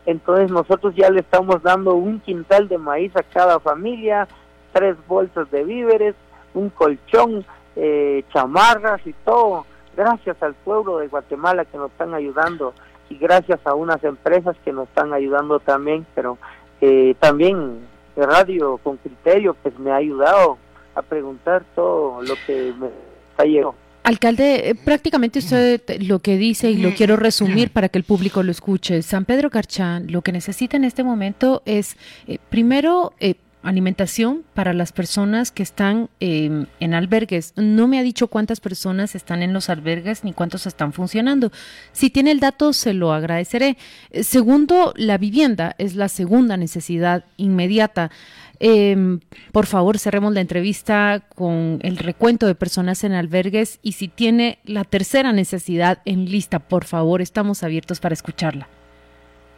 entonces 0.05 0.51
nosotros 0.51 0.93
ya 0.95 1.09
le 1.09 1.21
estamos 1.21 1.61
dando 1.63 1.95
un 1.95 2.19
quintal 2.19 2.67
de 2.67 2.77
maíz 2.77 3.15
a 3.15 3.23
cada 3.23 3.59
familia, 3.59 4.27
tres 4.73 4.95
bolsas 5.07 5.49
de 5.51 5.63
víveres, 5.63 6.15
un 6.53 6.69
colchón, 6.69 7.45
eh, 7.75 8.23
chamarras 8.33 9.05
y 9.05 9.13
todo, 9.25 9.65
gracias 9.95 10.41
al 10.41 10.53
pueblo 10.53 10.99
de 10.99 11.07
Guatemala 11.07 11.65
que 11.65 11.77
nos 11.77 11.91
están 11.91 12.13
ayudando 12.13 12.73
y 13.09 13.17
gracias 13.17 13.59
a 13.65 13.73
unas 13.73 14.03
empresas 14.03 14.55
que 14.63 14.71
nos 14.71 14.87
están 14.87 15.13
ayudando 15.13 15.59
también, 15.59 16.05
pero 16.15 16.37
eh, 16.81 17.15
también 17.19 17.87
Radio 18.15 18.77
con 18.77 18.97
Criterio 18.97 19.55
pues 19.61 19.77
me 19.77 19.91
ha 19.91 19.95
ayudado 19.95 20.57
a 20.95 21.01
preguntar 21.01 21.63
todo 21.75 22.21
lo 22.21 22.35
que 22.47 22.73
me 22.79 22.87
está 23.31 23.43
llegando. 23.43 23.75
Alcalde, 24.05 24.69
eh, 24.69 24.75
prácticamente 24.75 25.39
usted 25.39 25.81
lo 26.01 26.19
que 26.19 26.37
dice 26.37 26.69
y 26.69 26.77
lo 26.77 26.93
quiero 26.93 27.15
resumir 27.15 27.71
para 27.71 27.89
que 27.89 27.97
el 27.97 28.03
público 28.03 28.43
lo 28.43 28.51
escuche. 28.51 29.01
San 29.01 29.25
Pedro 29.25 29.49
Carchán 29.49 30.11
lo 30.11 30.21
que 30.21 30.31
necesita 30.31 30.77
en 30.77 30.83
este 30.83 31.03
momento 31.03 31.63
es, 31.65 31.97
eh, 32.27 32.37
primero, 32.49 33.13
eh, 33.19 33.33
alimentación 33.63 34.43
para 34.53 34.73
las 34.73 34.91
personas 34.91 35.49
que 35.51 35.63
están 35.63 36.09
em, 36.19 36.67
en 36.79 36.93
albergues. 36.93 37.53
No 37.55 37.87
me 37.87 37.97
ha 37.97 38.03
dicho 38.03 38.27
cuántas 38.27 38.59
personas 38.59 39.15
están 39.15 39.41
en 39.41 39.53
los 39.53 39.71
albergues 39.71 40.23
ni 40.23 40.33
cuántos 40.33 40.67
están 40.67 40.93
funcionando. 40.93 41.51
Si 41.91 42.11
tiene 42.11 42.29
el 42.29 42.39
dato, 42.39 42.73
se 42.73 42.93
lo 42.93 43.11
agradeceré. 43.11 43.75
segundo, 44.21 44.93
la 44.97 45.17
vivienda 45.17 45.73
es 45.79 45.95
la 45.95 46.09
segunda 46.09 46.57
necesidad 46.57 47.25
inmediata. 47.37 48.11
Em, 48.59 49.19
por 49.51 49.65
favor, 49.65 49.97
cerremos 49.99 50.33
la 50.33 50.41
entrevista 50.41 51.23
con 51.35 51.79
el 51.81 51.97
recuento 51.97 52.47
de 52.47 52.55
personas 52.55 53.03
en 53.03 53.13
albergues 53.13 53.79
y 53.81 53.93
si 53.93 54.07
tiene 54.07 54.59
la 54.63 54.83
tercera 54.83 55.31
necesidad 55.31 55.99
en 56.05 56.25
lista, 56.25 56.59
por 56.59 56.85
favor, 56.85 57.21
estamos 57.21 57.63
abiertos 57.63 57.99
para 57.99 58.13
escucharla. 58.13 58.67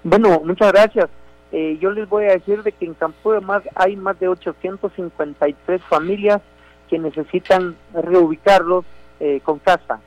Bueno, 0.03 0.41
muchas 0.43 0.71
gracias. 0.71 1.09
Eh, 1.51 1.77
yo 1.81 1.91
les 1.91 2.09
voy 2.09 2.25
a 2.25 2.33
decir 2.33 2.61
de 2.63 2.71
que 2.71 2.85
en 2.85 2.93
Campo 2.93 3.33
de 3.33 3.39
Mar 3.39 3.63
hay 3.75 3.95
más 3.95 4.19
de 4.19 4.27
853 4.27 5.81
familias 5.83 6.41
que 6.89 6.99
necesitan 6.99 7.75
reubicarlos 7.93 8.85
eh, 9.19 9.39
con 9.43 9.59
casa 9.59 9.99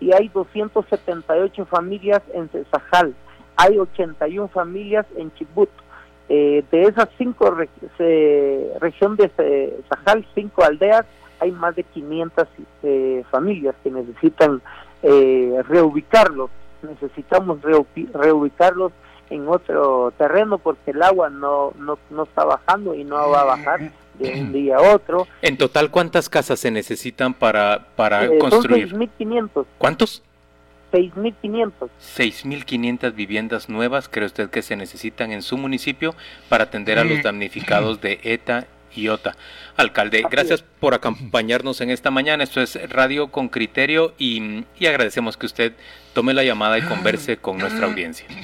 y 0.00 0.12
hay 0.12 0.28
278 0.28 1.66
familias 1.66 2.22
en 2.34 2.48
Cesajal, 2.50 3.14
hay 3.56 3.78
81 3.78 4.48
familias 4.48 5.06
en 5.16 5.32
Chibut, 5.34 5.70
eh, 6.28 6.64
de 6.70 6.82
esas 6.82 7.08
cinco 7.18 7.50
regiones 7.50 9.30
de 9.36 9.80
Sahal, 9.88 10.26
cinco 10.34 10.64
aldeas, 10.64 11.06
hay 11.40 11.52
más 11.52 11.76
de 11.76 11.84
500 11.84 12.48
eh, 12.82 13.24
familias 13.30 13.74
que 13.82 13.90
necesitan 13.90 14.60
eh, 15.02 15.62
reubicarlos. 15.68 16.50
Necesitamos 16.82 17.58
reubicarlos 18.12 18.92
en 19.30 19.48
otro 19.48 20.12
terreno 20.16 20.58
porque 20.58 20.92
el 20.92 21.02
agua 21.02 21.30
no, 21.30 21.72
no, 21.78 21.98
no 22.10 22.22
está 22.24 22.44
bajando 22.44 22.94
y 22.94 23.04
no 23.04 23.16
va 23.30 23.42
a 23.42 23.44
bajar 23.44 23.90
de 24.18 24.40
un 24.40 24.52
día 24.52 24.76
a 24.76 24.94
otro. 24.94 25.26
En 25.42 25.56
total, 25.58 25.90
¿cuántas 25.90 26.28
casas 26.28 26.60
se 26.60 26.70
necesitan 26.70 27.34
para, 27.34 27.88
para 27.96 28.28
construir? 28.38 28.92
6.500. 28.94 29.66
¿Cuántos? 29.78 30.22
6.500. 30.92 31.72
6.500 32.00 33.14
viviendas 33.14 33.68
nuevas, 33.68 34.08
cree 34.08 34.26
usted 34.26 34.50
que 34.50 34.62
se 34.62 34.76
necesitan 34.76 35.32
en 35.32 35.42
su 35.42 35.56
municipio 35.56 36.14
para 36.48 36.64
atender 36.64 36.98
a 36.98 37.04
los 37.04 37.22
damnificados 37.22 38.00
de 38.00 38.20
ETA 38.22 38.66
y 38.94 39.08
OTA. 39.08 39.34
Alcalde, 39.76 40.24
gracias 40.30 40.62
por 40.62 40.94
acompañarnos 40.94 41.80
en 41.80 41.90
esta 41.90 42.10
mañana. 42.10 42.44
Esto 42.44 42.60
es 42.60 42.78
Radio 42.90 43.28
con 43.28 43.48
Criterio 43.48 44.14
y, 44.18 44.64
agradecemos 44.80 45.36
que 45.36 45.46
usted 45.46 45.72
tome 46.14 46.34
la 46.34 46.44
llamada 46.44 46.78
y 46.78 46.82
converse 46.82 47.36
con 47.36 47.58
nuestra 47.58 47.86
audiencia. 47.86 48.26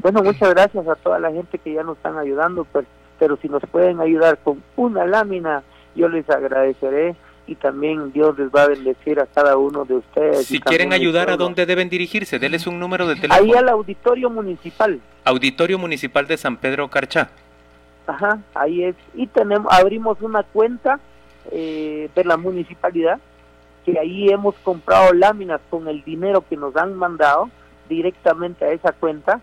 Bueno, 0.00 0.22
muchas 0.22 0.50
gracias 0.50 0.86
a 0.86 0.96
toda 0.96 1.18
la 1.18 1.32
gente 1.32 1.56
que 1.56 1.72
ya 1.72 1.82
nos 1.82 1.96
están 1.96 2.18
ayudando, 2.18 2.66
pero, 2.70 2.86
pero 3.18 3.38
si 3.38 3.48
nos 3.48 3.62
pueden 3.70 4.02
ayudar 4.02 4.36
con 4.36 4.62
una 4.76 5.06
lámina, 5.06 5.62
yo 5.94 6.10
les 6.10 6.28
agradeceré 6.28 7.16
y 7.46 7.54
también 7.56 8.12
Dios 8.12 8.38
les 8.38 8.48
va 8.48 8.62
a 8.62 8.68
bendecir 8.68 9.20
a 9.20 9.26
cada 9.26 9.56
uno 9.56 9.84
de 9.84 9.94
ustedes. 9.96 10.46
Si 10.46 10.60
quieren 10.60 10.92
ayudar, 10.92 11.30
¿a 11.30 11.36
dónde 11.36 11.66
deben 11.66 11.88
dirigirse? 11.88 12.38
Denles 12.38 12.66
un 12.66 12.78
número 12.78 13.06
de 13.06 13.16
teléfono. 13.16 13.42
Ahí 13.42 13.52
al 13.52 13.68
Auditorio 13.68 14.30
Municipal. 14.30 15.00
Auditorio 15.24 15.78
Municipal 15.78 16.26
de 16.26 16.36
San 16.36 16.56
Pedro 16.56 16.88
Carchá. 16.88 17.30
Ajá, 18.06 18.38
ahí 18.54 18.84
es. 18.84 18.96
Y 19.14 19.26
tenemos, 19.26 19.72
abrimos 19.72 20.20
una 20.20 20.42
cuenta 20.42 21.00
eh, 21.50 22.08
de 22.14 22.24
la 22.24 22.36
municipalidad, 22.36 23.18
que 23.84 23.98
ahí 23.98 24.28
hemos 24.28 24.54
comprado 24.56 25.12
láminas 25.12 25.60
con 25.68 25.88
el 25.88 26.02
dinero 26.04 26.44
que 26.48 26.56
nos 26.56 26.74
han 26.76 26.94
mandado 26.94 27.50
directamente 27.88 28.64
a 28.64 28.72
esa 28.72 28.92
cuenta. 28.92 29.40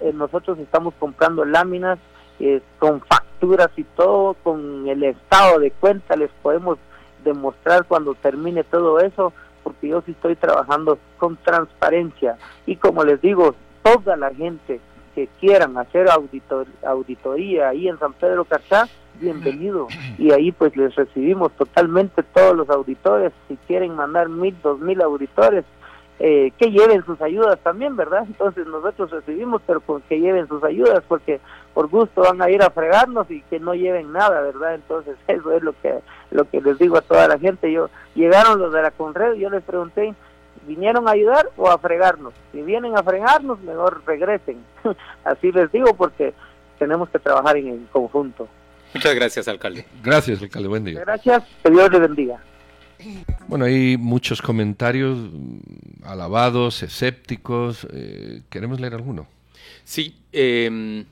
Eh, 0.00 0.12
nosotros 0.14 0.58
estamos 0.58 0.94
comprando 0.98 1.44
láminas 1.44 1.98
eh, 2.40 2.60
con 2.78 3.00
facturas 3.00 3.70
y 3.76 3.84
todo, 3.84 4.34
con 4.42 4.88
el 4.88 5.04
estado 5.04 5.60
de 5.60 5.70
cuenta 5.70 6.16
les 6.16 6.30
podemos 6.42 6.78
demostrar 7.26 7.84
cuando 7.84 8.14
termine 8.14 8.64
todo 8.64 9.00
eso, 9.00 9.32
porque 9.62 9.88
yo 9.88 10.00
sí 10.06 10.12
estoy 10.12 10.36
trabajando 10.36 10.98
con 11.18 11.36
transparencia. 11.36 12.38
Y 12.64 12.76
como 12.76 13.04
les 13.04 13.20
digo, 13.20 13.54
toda 13.82 14.16
la 14.16 14.32
gente 14.32 14.80
que 15.14 15.28
quieran 15.40 15.76
hacer 15.76 16.08
auditor, 16.08 16.66
auditoría 16.86 17.70
ahí 17.70 17.88
en 17.88 17.98
San 17.98 18.12
Pedro 18.14 18.44
Cachá, 18.44 18.88
bienvenido. 19.20 19.88
Y 20.18 20.30
ahí 20.32 20.52
pues 20.52 20.76
les 20.76 20.94
recibimos 20.94 21.52
totalmente 21.52 22.22
todos 22.22 22.56
los 22.56 22.70
auditores. 22.70 23.32
Si 23.48 23.56
quieren 23.66 23.96
mandar 23.96 24.28
mil, 24.28 24.56
dos 24.62 24.78
mil 24.80 25.00
auditores, 25.02 25.64
eh, 26.18 26.52
que 26.58 26.70
lleven 26.70 27.04
sus 27.04 27.20
ayudas 27.20 27.58
también, 27.62 27.96
¿verdad? 27.96 28.24
Entonces 28.26 28.66
nosotros 28.66 29.10
recibimos, 29.10 29.60
pero 29.66 29.80
con 29.80 30.00
que 30.02 30.18
lleven 30.18 30.48
sus 30.48 30.62
ayudas, 30.64 31.02
porque 31.08 31.40
por 31.76 31.88
gusto 31.88 32.22
van 32.22 32.40
a 32.40 32.48
ir 32.48 32.62
a 32.62 32.70
fregarnos 32.70 33.30
y 33.30 33.42
que 33.42 33.60
no 33.60 33.74
lleven 33.74 34.10
nada, 34.10 34.40
¿verdad? 34.40 34.76
Entonces 34.76 35.14
eso 35.28 35.52
es 35.52 35.62
lo 35.62 35.78
que 35.82 36.00
lo 36.30 36.48
que 36.48 36.62
les 36.62 36.78
digo 36.78 36.96
a 36.96 37.02
toda 37.02 37.28
la 37.28 37.38
gente. 37.38 37.70
Yo 37.70 37.90
llegaron 38.14 38.58
los 38.58 38.72
de 38.72 38.80
la 38.80 38.90
Conred, 38.92 39.34
yo 39.34 39.50
les 39.50 39.62
pregunté, 39.62 40.14
¿vinieron 40.66 41.06
a 41.06 41.10
ayudar 41.10 41.50
o 41.58 41.68
a 41.68 41.76
fregarnos? 41.76 42.32
Si 42.50 42.62
vienen 42.62 42.96
a 42.96 43.02
fregarnos, 43.02 43.60
mejor 43.60 44.02
regresen. 44.06 44.56
Así 45.24 45.52
les 45.52 45.70
digo 45.70 45.94
porque 45.94 46.32
tenemos 46.78 47.10
que 47.10 47.18
trabajar 47.18 47.58
en, 47.58 47.86
conjunto. 47.92 48.48
Muchas 48.94 49.14
gracias, 49.14 49.46
alcalde. 49.46 49.84
Gracias, 50.02 50.40
alcalde. 50.40 50.68
Buen 50.68 50.84
día. 50.84 51.00
Gracias. 51.00 51.44
Que 51.62 51.70
Dios 51.70 51.92
le 51.92 51.98
bendiga. 51.98 52.40
Bueno, 53.48 53.66
hay 53.66 53.98
muchos 53.98 54.40
comentarios 54.40 55.18
mm, 55.18 56.06
alabados, 56.06 56.82
escépticos. 56.82 57.86
Eh, 57.92 58.40
¿Queremos 58.48 58.80
leer 58.80 58.94
alguno? 58.94 59.26
Sí. 59.84 60.16
Eh, 60.32 61.04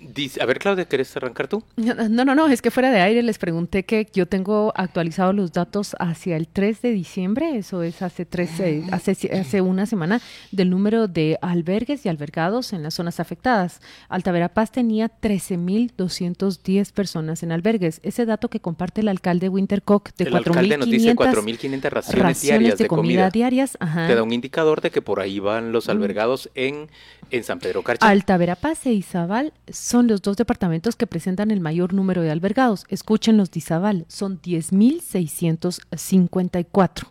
Dice, 0.00 0.40
a 0.40 0.46
ver, 0.46 0.60
Claudia, 0.60 0.84
¿quieres 0.84 1.16
arrancar 1.16 1.48
tú? 1.48 1.64
No, 1.76 2.24
no, 2.24 2.34
no, 2.34 2.46
es 2.48 2.62
que 2.62 2.70
fuera 2.70 2.90
de 2.90 3.00
aire 3.00 3.22
les 3.22 3.38
pregunté 3.38 3.84
que 3.84 4.06
yo 4.12 4.26
tengo 4.26 4.72
actualizados 4.76 5.34
los 5.34 5.52
datos 5.52 5.96
hacia 5.98 6.36
el 6.36 6.46
3 6.46 6.82
de 6.82 6.90
diciembre, 6.92 7.56
eso 7.56 7.82
es 7.82 8.00
hace, 8.02 8.24
13, 8.24 8.84
hace, 8.92 9.12
hace 9.32 9.60
una 9.60 9.86
semana, 9.86 10.20
del 10.52 10.70
número 10.70 11.08
de 11.08 11.36
albergues 11.42 12.06
y 12.06 12.08
albergados 12.08 12.72
en 12.72 12.84
las 12.84 12.94
zonas 12.94 13.18
afectadas. 13.18 13.80
Altaverapaz 14.08 14.70
tenía 14.70 15.10
13.210 15.20 16.92
personas 16.92 17.42
en 17.42 17.50
albergues. 17.50 18.00
Ese 18.04 18.24
dato 18.24 18.48
que 18.48 18.60
comparte 18.60 19.00
el 19.00 19.08
alcalde 19.08 19.48
Wintercock 19.48 20.10
de 20.16 20.30
4.500 20.30 21.90
raciones, 21.90 22.40
diarias 22.40 22.78
de, 22.78 22.86
comida, 22.86 23.30
diarias, 23.30 23.76
te 23.78 24.14
da 24.14 24.22
un 24.22 24.32
indicador 24.32 24.80
de 24.80 24.90
que 24.90 25.02
por 25.02 25.18
ahí 25.20 25.40
van 25.40 25.72
los 25.72 25.88
albergados 25.88 26.50
en, 26.54 26.88
en 27.30 27.42
San 27.42 27.58
Pedro 27.58 27.82
Carcha. 27.82 28.08
Altaverapaz 28.08 28.86
e 28.86 28.92
Izabal 28.92 29.52
son 29.88 30.06
los 30.06 30.20
dos 30.20 30.36
departamentos 30.36 30.96
que 30.96 31.06
presentan 31.06 31.50
el 31.50 31.60
mayor 31.60 31.94
número 31.94 32.20
de 32.20 32.30
albergados. 32.30 32.84
Escuchen 32.90 33.38
los 33.38 33.50
de 33.50 33.60
Izabal, 33.60 34.04
son 34.08 34.42
10.654. 34.42 37.06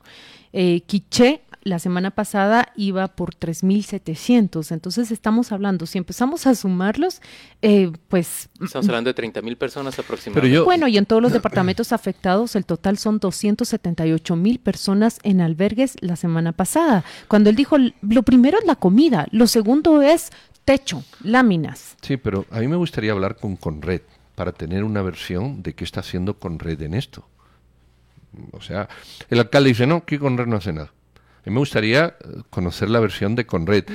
Eh, 0.53 0.81
Quiché 0.85 1.41
la 1.63 1.79
semana 1.79 2.11
pasada 2.11 2.71
iba 2.75 3.07
por 3.07 3.33
3.700. 3.35 4.71
Entonces 4.71 5.09
estamos 5.11 5.51
hablando, 5.51 5.87
si 5.87 5.97
empezamos 5.97 6.47
a 6.47 6.53
sumarlos, 6.53 7.19
eh, 7.61 7.91
pues... 8.07 8.49
Estamos 8.61 8.87
hablando 8.87 9.11
de 9.11 9.23
30.000 9.23 9.57
personas 9.57 9.99
aproximadamente. 9.99 10.59
Bueno, 10.59 10.87
y 10.87 10.97
en 10.97 11.05
todos 11.05 11.21
los 11.21 11.33
departamentos 11.33 11.91
afectados, 11.91 12.55
el 12.55 12.65
total 12.65 12.97
son 12.99 13.19
278.000 13.19 14.59
personas 14.59 15.19
en 15.23 15.41
albergues 15.41 15.97
la 16.01 16.15
semana 16.15 16.53
pasada. 16.53 17.03
Cuando 17.27 17.49
él 17.49 17.55
dijo, 17.55 17.77
lo 18.01 18.23
primero 18.23 18.59
es 18.59 18.65
la 18.65 18.75
comida, 18.75 19.27
lo 19.31 19.47
segundo 19.47 20.01
es 20.01 20.31
techo, 20.67 21.01
láminas. 21.23 21.95
Sí, 22.01 22.17
pero 22.17 22.45
a 22.51 22.59
mí 22.59 22.67
me 22.67 22.75
gustaría 22.75 23.13
hablar 23.13 23.37
con 23.37 23.55
Conred 23.55 24.01
para 24.35 24.51
tener 24.51 24.83
una 24.83 25.01
versión 25.01 25.63
de 25.63 25.73
qué 25.73 25.85
está 25.85 26.01
haciendo 26.01 26.37
Conred 26.39 26.81
en 26.81 26.93
esto. 26.93 27.25
O 28.51 28.59
sea, 28.59 28.89
el 29.29 29.39
alcalde 29.39 29.69
dice, 29.69 29.87
no, 29.87 30.03
que 30.03 30.19
Conred 30.19 30.45
no 30.45 30.57
hace 30.57 30.73
nada. 30.73 30.91
A 31.15 31.49
mí 31.49 31.53
me 31.53 31.59
gustaría 31.59 32.07
eh, 32.07 32.41
conocer 32.49 32.89
la 32.89 32.99
versión 32.99 33.33
de 33.35 33.45
Conred, 33.45 33.85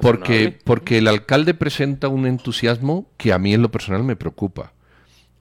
porque, 0.00 0.56
porque 0.62 0.98
el 0.98 1.08
alcalde 1.08 1.52
presenta 1.52 2.06
un 2.06 2.28
entusiasmo 2.28 3.10
que 3.16 3.32
a 3.32 3.40
mí 3.40 3.52
en 3.52 3.62
lo 3.62 3.72
personal 3.72 4.04
me 4.04 4.14
preocupa. 4.14 4.72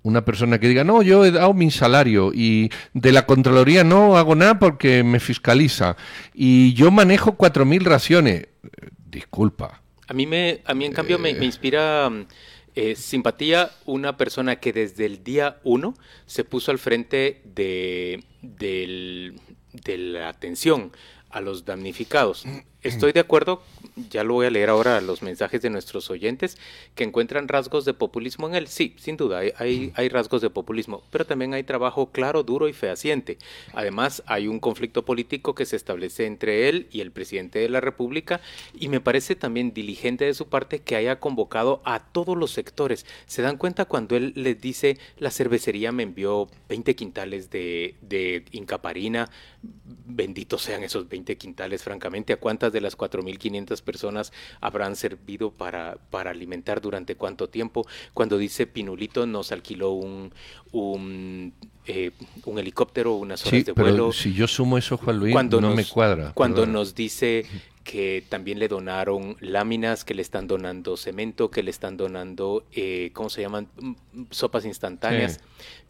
Una 0.02 0.26
persona 0.26 0.60
que 0.60 0.68
diga, 0.68 0.84
no, 0.84 1.04
yo 1.04 1.24
he 1.24 1.30
dado 1.30 1.54
mi 1.54 1.70
salario 1.70 2.32
y 2.34 2.72
de 2.96 3.12
la 3.12 3.28
Contraloría 3.28 3.84
no 3.84 4.18
hago 4.18 4.34
nada 4.34 4.58
porque 4.58 5.04
me 5.04 5.20
fiscaliza 5.20 5.98
y 6.34 6.74
yo 6.74 6.90
manejo 6.90 7.36
cuatro 7.36 7.64
mil 7.64 7.86
raciones. 7.86 8.48
Eh, 8.64 8.90
disculpa, 9.06 9.83
a 10.08 10.14
mí, 10.14 10.26
me, 10.26 10.62
a 10.66 10.74
mí 10.74 10.86
en 10.86 10.94
cambio, 10.94 11.20
me, 11.20 11.30
eh. 11.30 11.38
inspira 11.44 12.12
eh, 12.76 12.96
simpatía 12.96 13.72
una 13.86 14.18
persona 14.18 14.56
que 14.56 14.74
desde 14.74 15.06
el 15.06 15.24
día 15.24 15.60
uno 15.64 15.96
se 16.26 16.44
puso 16.44 16.72
al 16.72 16.80
frente 16.80 17.42
de, 17.44 18.24
de 18.42 19.98
la 19.98 20.30
atención 20.30 20.92
a 21.30 21.42
los 21.42 21.66
damnificados. 21.66 22.46
Estoy 22.84 23.14
de 23.14 23.22
acuerdo, 23.22 23.62
ya 24.10 24.26
lo 24.26 24.34
voy 24.34 24.46
a 24.46 24.50
leer 24.50 24.70
ahora 24.70 25.00
los 25.00 25.22
mensajes 25.22 25.62
de 25.62 25.70
nuestros 25.70 26.10
oyentes, 26.10 26.58
que 26.96 27.06
encuentran 27.06 27.48
rasgos 27.48 27.86
de 27.86 27.94
populismo 27.94 28.48
en 28.48 28.56
él. 28.56 28.68
Sí, 28.68 28.94
sin 28.98 29.16
duda, 29.16 29.40
hay, 29.58 30.10
rasgos 30.10 30.42
de 30.42 30.50
populismo, 30.50 31.02
pero 31.10 31.26
también 31.26 31.54
hay 31.54 31.64
trabajo 31.64 32.12
claro, 32.12 32.44
duro 32.44 32.68
y 32.68 32.74
fehaciente. 32.74 33.38
Además, 33.74 34.22
hay 34.26 34.50
un 34.50 34.60
conflicto 34.60 35.06
político 35.06 35.56
que 35.56 35.66
se 35.66 35.78
establece 35.78 36.26
entre 36.26 36.68
él 36.68 36.88
y 36.92 37.00
el 37.00 37.12
presidente 37.12 37.60
de 37.60 37.70
la 37.70 37.80
República 37.80 38.42
y 38.78 38.90
me 38.90 39.00
parece 39.00 39.36
también 39.36 39.74
diligente 39.74 40.26
de 40.26 40.34
su 40.34 40.50
parte 40.50 40.80
que 40.80 40.98
haya 40.98 41.22
convocado 41.22 41.82
a 41.86 42.00
todos 42.12 42.38
los 42.38 42.52
sectores. 42.52 43.06
¿Se 43.28 43.42
dan 43.42 43.58
cuenta 43.58 43.86
cuando 43.86 44.18
él 44.18 44.34
les 44.36 44.60
dice 44.60 44.98
la 45.20 45.32
cervecería 45.32 45.94
me 45.94 46.04
envió 46.04 46.50
20 46.68 46.96
quintales 46.96 47.50
de 47.50 47.96
incaparina? 48.52 49.30
Benditos 50.06 50.62
sean 50.62 50.84
esos 50.84 51.08
20 51.08 51.38
quintales, 51.38 51.84
francamente, 51.84 52.34
¿a 52.34 52.38
cuántas 52.38 52.73
de 52.74 52.82
las 52.82 52.98
4.500 52.98 53.82
personas 53.82 54.34
habrán 54.60 54.96
servido 54.98 55.52
para, 55.52 55.98
para 56.10 56.32
alimentar 56.32 56.82
durante 56.82 57.16
cuánto 57.16 57.48
tiempo. 57.48 57.88
Cuando 58.14 58.38
dice 58.38 58.68
Pinulito 58.68 59.26
nos 59.26 59.52
alquiló 59.54 59.92
un, 59.92 60.34
un, 60.72 61.54
eh, 61.86 62.12
un 62.46 62.60
helicóptero, 62.60 63.14
unas 63.14 63.42
horas 63.46 63.60
sí, 63.60 63.64
de 63.64 63.74
pero 63.74 63.88
vuelo. 63.90 64.12
si 64.12 64.34
yo 64.34 64.48
sumo 64.48 64.78
eso, 64.78 64.98
Juan 64.98 65.20
Luis, 65.20 65.34
Cuando 65.34 65.62
no 65.62 65.68
nos- 65.70 65.78
me 65.78 65.86
cuadra. 65.86 66.32
Cuando 66.34 66.58
perdona. 66.62 66.74
nos 66.80 66.96
dice 66.96 67.46
que 67.84 68.24
también 68.30 68.60
le 68.60 68.70
donaron 68.70 69.36
láminas, 69.42 70.06
que 70.06 70.14
le 70.14 70.22
están 70.22 70.48
donando 70.48 70.96
cemento, 70.96 71.52
que 71.52 71.64
le 71.64 71.70
están 71.70 71.98
donando, 71.98 72.66
eh, 72.72 73.12
¿cómo 73.14 73.30
se 73.30 73.42
llaman? 73.42 73.68
Mm, 73.78 73.94
Sopas 74.32 74.66
instantáneas. 74.66 75.34
Sí. 75.34 75.40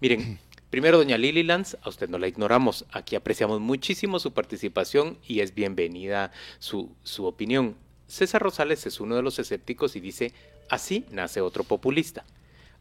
Miren, 0.02 0.39
primero, 0.73 0.97
doña 0.97 1.19
Lily 1.19 1.43
Lanz, 1.43 1.77
a 1.83 1.89
usted 1.89 2.09
no 2.09 2.17
la 2.17 2.27
ignoramos. 2.27 2.86
Aquí 2.91 3.15
apreciamos 3.15 3.59
muchísimo 3.59 4.17
su 4.17 4.33
participación 4.33 5.19
y 5.23 5.41
es 5.41 5.53
bienvenida 5.53 6.31
su, 6.57 6.89
su 7.03 7.27
opinión. 7.27 7.75
César 8.07 8.41
Rosales 8.41 8.88
es 8.88 8.99
uno 8.99 9.15
de 9.15 9.21
los 9.21 9.38
escépticos 9.38 9.95
y 9.95 9.99
dice, 9.99 10.33
así 10.71 11.05
nace 11.12 11.41
otro 11.41 11.63
populista. 11.63 12.25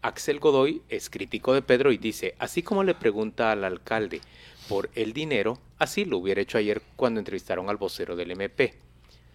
Axel 0.00 0.40
Godoy 0.40 0.80
es 0.88 1.10
crítico 1.10 1.52
de 1.52 1.60
Pedro 1.60 1.92
y 1.92 1.98
dice, 1.98 2.34
así 2.38 2.62
como 2.62 2.82
le 2.82 2.94
pregunta 2.94 3.52
al 3.52 3.62
alcalde 3.62 4.22
por 4.70 4.88
el 4.94 5.12
dinero, 5.12 5.58
así 5.76 6.06
lo 6.06 6.16
hubiera 6.16 6.40
hecho 6.40 6.56
ayer 6.56 6.80
cuando 6.96 7.20
entrevistaron 7.20 7.68
al 7.68 7.76
vocero 7.76 8.16
del 8.16 8.30
MP. 8.30 8.72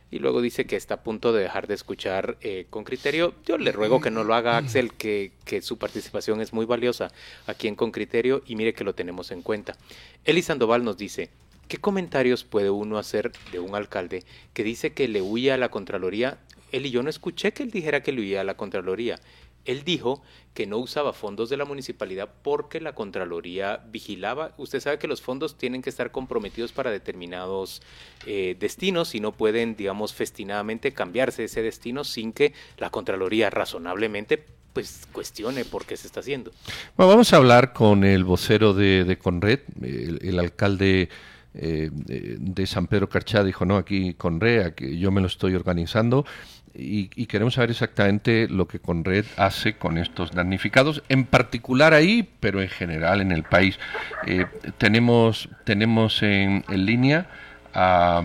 Y 0.10 0.20
luego 0.20 0.42
dice 0.42 0.66
que 0.66 0.76
está 0.76 0.96
a 0.96 1.04
punto 1.04 1.34
de 1.34 1.44
dejar 1.44 1.68
de 1.68 1.74
escuchar 1.74 2.38
eh, 2.42 2.66
con 2.70 2.84
criterio. 2.84 3.34
Yo 3.46 3.58
le 3.58 3.72
ruego 3.72 4.00
que 4.00 4.12
no 4.12 4.24
lo 4.24 4.36
haga 4.36 4.58
Axel, 4.58 4.94
que, 4.94 5.34
que 5.44 5.62
su 5.62 5.78
participación 5.78 6.40
es 6.40 6.54
muy 6.54 6.66
valiosa 6.66 7.12
aquí 7.46 7.68
en 7.68 7.76
Con 7.76 7.92
Criterio 7.92 8.42
y 8.46 8.56
mire 8.56 8.74
que 8.74 8.84
lo 8.84 8.96
tenemos 8.96 9.32
en 9.32 9.42
cuenta. 9.42 9.76
Eli 10.24 10.42
Sandoval 10.42 10.84
nos 10.86 10.98
dice, 10.98 11.30
¿qué 11.68 11.78
comentarios 11.78 12.46
puede 12.46 12.70
uno 12.70 12.98
hacer 12.98 13.32
de 13.52 13.60
un 13.60 13.76
alcalde 13.76 14.24
que 14.54 14.64
dice 14.64 14.94
que 14.94 15.08
le 15.10 15.22
huía 15.22 15.56
a 15.56 15.58
la 15.58 15.70
Contraloría? 15.70 16.38
Eli, 16.72 16.90
yo 16.90 17.04
no 17.04 17.10
escuché 17.10 17.52
que 17.52 17.64
él 17.64 17.72
dijera 17.72 18.02
que 18.02 18.12
le 18.12 18.22
huía 18.22 18.42
a 18.42 18.44
la 18.46 18.56
Contraloría. 18.56 19.20
Él 19.68 19.84
dijo 19.84 20.24
que 20.54 20.66
no 20.66 20.78
usaba 20.78 21.14
fondos 21.14 21.50
de 21.50 21.58
la 21.58 21.66
municipalidad 21.66 22.30
porque 22.42 22.82
la 22.82 22.96
Contraloría 22.96 23.84
vigilaba. 23.92 24.54
Usted 24.58 24.80
sabe 24.80 24.98
que 24.98 25.08
los 25.08 25.22
fondos 25.22 25.58
tienen 25.58 25.84
que 25.84 25.92
estar 25.92 26.12
comprometidos 26.12 26.72
para 26.72 26.90
determinados 26.90 27.84
eh, 28.26 28.56
destinos 28.60 29.14
y 29.14 29.20
no 29.20 29.34
pueden, 29.34 29.76
digamos, 29.76 30.14
festinadamente 30.14 30.94
cambiarse 30.94 31.44
ese 31.44 31.62
destino 31.62 32.04
sin 32.04 32.34
que 32.34 32.54
la 32.78 32.90
Contraloría 32.90 33.50
razonablemente 33.50 34.44
pues 34.74 35.08
cuestione 35.12 35.66
por 35.66 35.86
qué 35.86 35.98
se 35.98 36.08
está 36.08 36.22
haciendo. 36.22 36.52
Bueno, 36.96 37.10
vamos 37.10 37.34
a 37.34 37.38
hablar 37.38 37.74
con 37.74 38.04
el 38.04 38.24
vocero 38.24 38.74
de, 38.74 39.18
Conred, 39.22 39.60
el 39.82 40.40
alcalde 40.40 41.10
eh, 41.54 41.90
de, 41.92 42.68
San 42.68 42.88
Pedro 42.88 43.10
Carchá 43.10 43.44
dijo, 43.44 43.66
no, 43.66 43.78
aquí 43.78 44.14
Conred, 44.14 44.66
aquí 44.66 45.00
yo 45.00 45.12
me 45.12 45.22
lo 45.22 45.28
estoy 45.28 45.56
organizando 45.56 46.26
y, 46.74 47.10
y 47.16 47.26
queremos 47.26 47.56
saber 47.56 47.72
exactamente 47.72 48.48
lo 48.48 48.68
que 48.68 48.80
Conred 48.80 49.26
hace 49.38 49.78
con 49.78 49.98
estos 49.98 50.32
damnificados, 50.32 51.04
en 51.10 51.26
particular 51.26 51.94
ahí, 51.94 52.30
pero 52.40 52.62
en 52.62 52.70
general 52.70 53.22
en 53.22 53.32
el 53.32 53.44
país. 53.44 53.80
Eh, 54.26 54.46
tenemos 54.78 55.50
tenemos 55.64 56.22
en, 56.22 56.64
en 56.70 56.86
línea 56.86 57.28
a, 57.74 58.22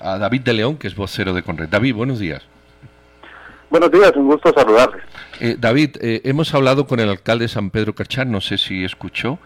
a 0.00 0.18
David 0.18 0.42
de 0.42 0.52
León, 0.52 0.76
que 0.76 0.86
es 0.86 0.94
vocero 0.94 1.34
de 1.34 1.42
Conred. 1.42 1.68
David, 1.68 1.94
buenos 1.94 2.18
días. 2.18 2.42
Buenos 3.70 3.90
días, 3.90 4.12
un 4.16 4.28
gusto 4.28 4.52
saludarles. 4.54 5.04
Eh, 5.40 5.56
David, 5.58 5.96
eh, 6.00 6.22
hemos 6.24 6.54
hablado 6.54 6.86
con 6.86 7.00
el 7.00 7.10
alcalde 7.10 7.44
de 7.44 7.48
San 7.48 7.70
Pedro 7.70 7.94
Carchán, 7.94 8.30
no 8.30 8.40
sé 8.40 8.56
si 8.56 8.82
escuchó, 8.82 9.38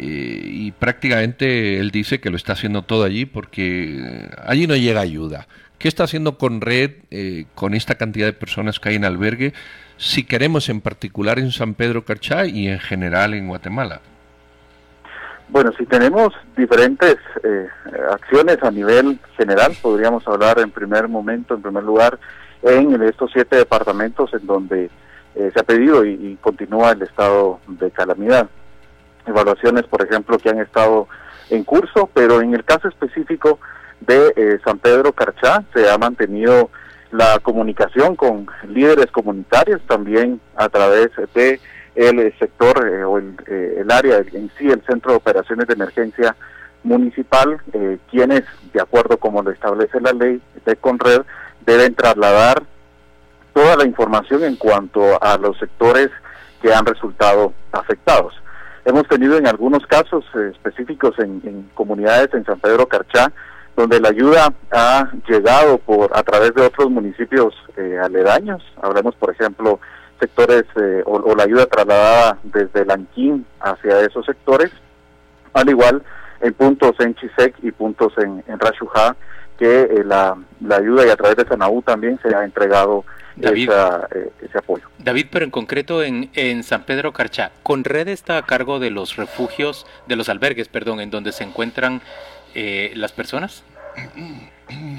y 0.00 0.72
prácticamente 0.72 1.78
él 1.78 1.90
dice 1.90 2.20
que 2.20 2.30
lo 2.30 2.36
está 2.36 2.52
haciendo 2.52 2.82
todo 2.82 3.04
allí 3.04 3.26
porque 3.26 4.28
allí 4.46 4.66
no 4.66 4.76
llega 4.76 5.00
ayuda. 5.00 5.46
¿Qué 5.78 5.86
está 5.86 6.04
haciendo 6.04 6.38
con 6.38 6.60
Red, 6.60 6.90
eh, 7.10 7.46
con 7.54 7.72
esta 7.72 7.94
cantidad 7.94 8.26
de 8.26 8.32
personas 8.32 8.80
que 8.80 8.88
hay 8.88 8.94
en 8.96 9.04
albergue, 9.04 9.54
si 9.96 10.24
queremos 10.24 10.68
en 10.68 10.80
particular 10.80 11.38
en 11.38 11.52
San 11.52 11.74
Pedro 11.74 12.04
Carchá 12.04 12.46
y 12.46 12.68
en 12.68 12.80
general 12.80 13.34
en 13.34 13.46
Guatemala? 13.46 14.00
Bueno, 15.48 15.70
si 15.78 15.86
tenemos 15.86 16.34
diferentes 16.56 17.16
eh, 17.44 17.68
acciones 18.10 18.58
a 18.62 18.72
nivel 18.72 19.20
general, 19.36 19.72
podríamos 19.80 20.26
hablar 20.26 20.58
en 20.58 20.72
primer 20.72 21.06
momento, 21.06 21.54
en 21.54 21.62
primer 21.62 21.84
lugar, 21.84 22.18
en 22.62 23.00
estos 23.04 23.30
siete 23.32 23.56
departamentos 23.56 24.34
en 24.34 24.46
donde 24.46 24.90
eh, 25.36 25.50
se 25.54 25.60
ha 25.60 25.62
pedido 25.62 26.04
y 26.04 26.36
continúa 26.40 26.90
el 26.90 27.02
estado 27.02 27.60
de 27.68 27.90
calamidad. 27.92 28.48
Evaluaciones, 29.28 29.84
por 29.84 30.02
ejemplo, 30.02 30.38
que 30.38 30.50
han 30.50 30.60
estado 30.60 31.08
en 31.50 31.64
curso, 31.64 32.08
pero 32.12 32.40
en 32.40 32.54
el 32.54 32.64
caso 32.64 32.88
específico 32.88 33.58
de 34.00 34.32
eh, 34.36 34.58
San 34.64 34.78
Pedro 34.78 35.12
Carchá 35.12 35.64
se 35.74 35.88
ha 35.90 35.98
mantenido 35.98 36.70
la 37.10 37.38
comunicación 37.40 38.16
con 38.16 38.46
líderes 38.68 39.06
comunitarios 39.06 39.80
también 39.86 40.40
a 40.56 40.68
través 40.68 41.10
de 41.34 41.60
el 41.94 42.18
eh, 42.20 42.34
sector 42.38 42.86
eh, 42.86 43.02
o 43.02 43.18
el, 43.18 43.34
el 43.46 43.90
área 43.90 44.18
en 44.18 44.50
sí, 44.58 44.70
el 44.70 44.82
Centro 44.86 45.12
de 45.12 45.16
Operaciones 45.16 45.66
de 45.66 45.74
Emergencia 45.74 46.36
Municipal, 46.84 47.60
quienes, 48.08 48.44
de 48.72 48.80
acuerdo 48.80 49.18
como 49.18 49.42
lo 49.42 49.50
establece 49.50 50.00
la 50.00 50.12
ley 50.12 50.40
de 50.64 50.76
Conred, 50.76 51.22
deben 51.66 51.94
trasladar 51.94 52.62
toda 53.52 53.76
la 53.76 53.84
información 53.84 54.44
en 54.44 54.54
cuanto 54.54 55.20
a 55.20 55.36
los 55.38 55.58
sectores 55.58 56.08
que 56.62 56.72
han 56.72 56.86
resultado 56.86 57.52
afectados. 57.72 58.32
Hemos 58.88 59.06
tenido 59.06 59.36
en 59.36 59.46
algunos 59.46 59.86
casos 59.86 60.24
eh, 60.34 60.50
específicos 60.50 61.14
en, 61.18 61.68
comunidades 61.74 62.32
en 62.32 62.46
San 62.46 62.58
Pedro 62.58 62.86
Carchá, 62.86 63.30
donde 63.76 64.00
la 64.00 64.08
ayuda 64.08 64.50
ha 64.72 65.10
llegado 65.28 65.76
por 65.76 66.16
a 66.16 66.22
través 66.22 66.54
de 66.54 66.62
otros 66.62 66.88
municipios 66.88 67.54
eh, 67.76 67.98
aledaños. 68.02 68.62
Hablemos, 68.80 69.14
por 69.16 69.30
ejemplo, 69.30 69.78
sectores 70.18 70.64
eh, 70.80 71.02
o, 71.04 71.34
la 71.36 71.42
ayuda 71.42 71.66
trasladada 71.66 72.38
desde 72.44 72.86
Lanquín 72.86 73.44
hacia 73.60 74.00
esos 74.00 74.24
sectores, 74.24 74.70
al 75.52 75.68
igual 75.68 76.02
en 76.40 76.54
puntos 76.54 76.92
en 77.00 77.14
Chisec 77.14 77.56
y 77.62 77.72
puntos 77.72 78.14
en, 78.16 78.42
en 78.46 78.58
que 79.58 80.02
la, 80.06 80.34
la 80.62 80.76
ayuda 80.76 81.06
y 81.06 81.10
a 81.10 81.16
través 81.16 81.36
de 81.36 81.44
Sanaú 81.46 81.82
también 81.82 82.18
se 82.22 82.34
ha 82.34 82.42
entregado 82.42 83.04
David. 83.40 83.70
esa, 83.70 84.08
eh, 84.14 84.30
ese 84.42 84.58
apoyo. 84.58 84.84
David, 84.98 85.26
pero 85.30 85.44
en 85.44 85.50
concreto 85.50 86.02
en, 86.02 86.30
en 86.34 86.62
San 86.62 86.84
Pedro 86.84 87.12
Carchá, 87.12 87.52
¿Conred 87.62 88.08
está 88.08 88.36
a 88.38 88.42
cargo 88.42 88.78
de 88.78 88.90
los 88.90 89.16
refugios, 89.16 89.86
de 90.06 90.16
los 90.16 90.28
albergues, 90.28 90.68
perdón, 90.68 91.00
en 91.00 91.10
donde 91.10 91.32
se 91.32 91.44
encuentran 91.44 92.00
eh, 92.54 92.92
las 92.94 93.12
personas? 93.12 93.64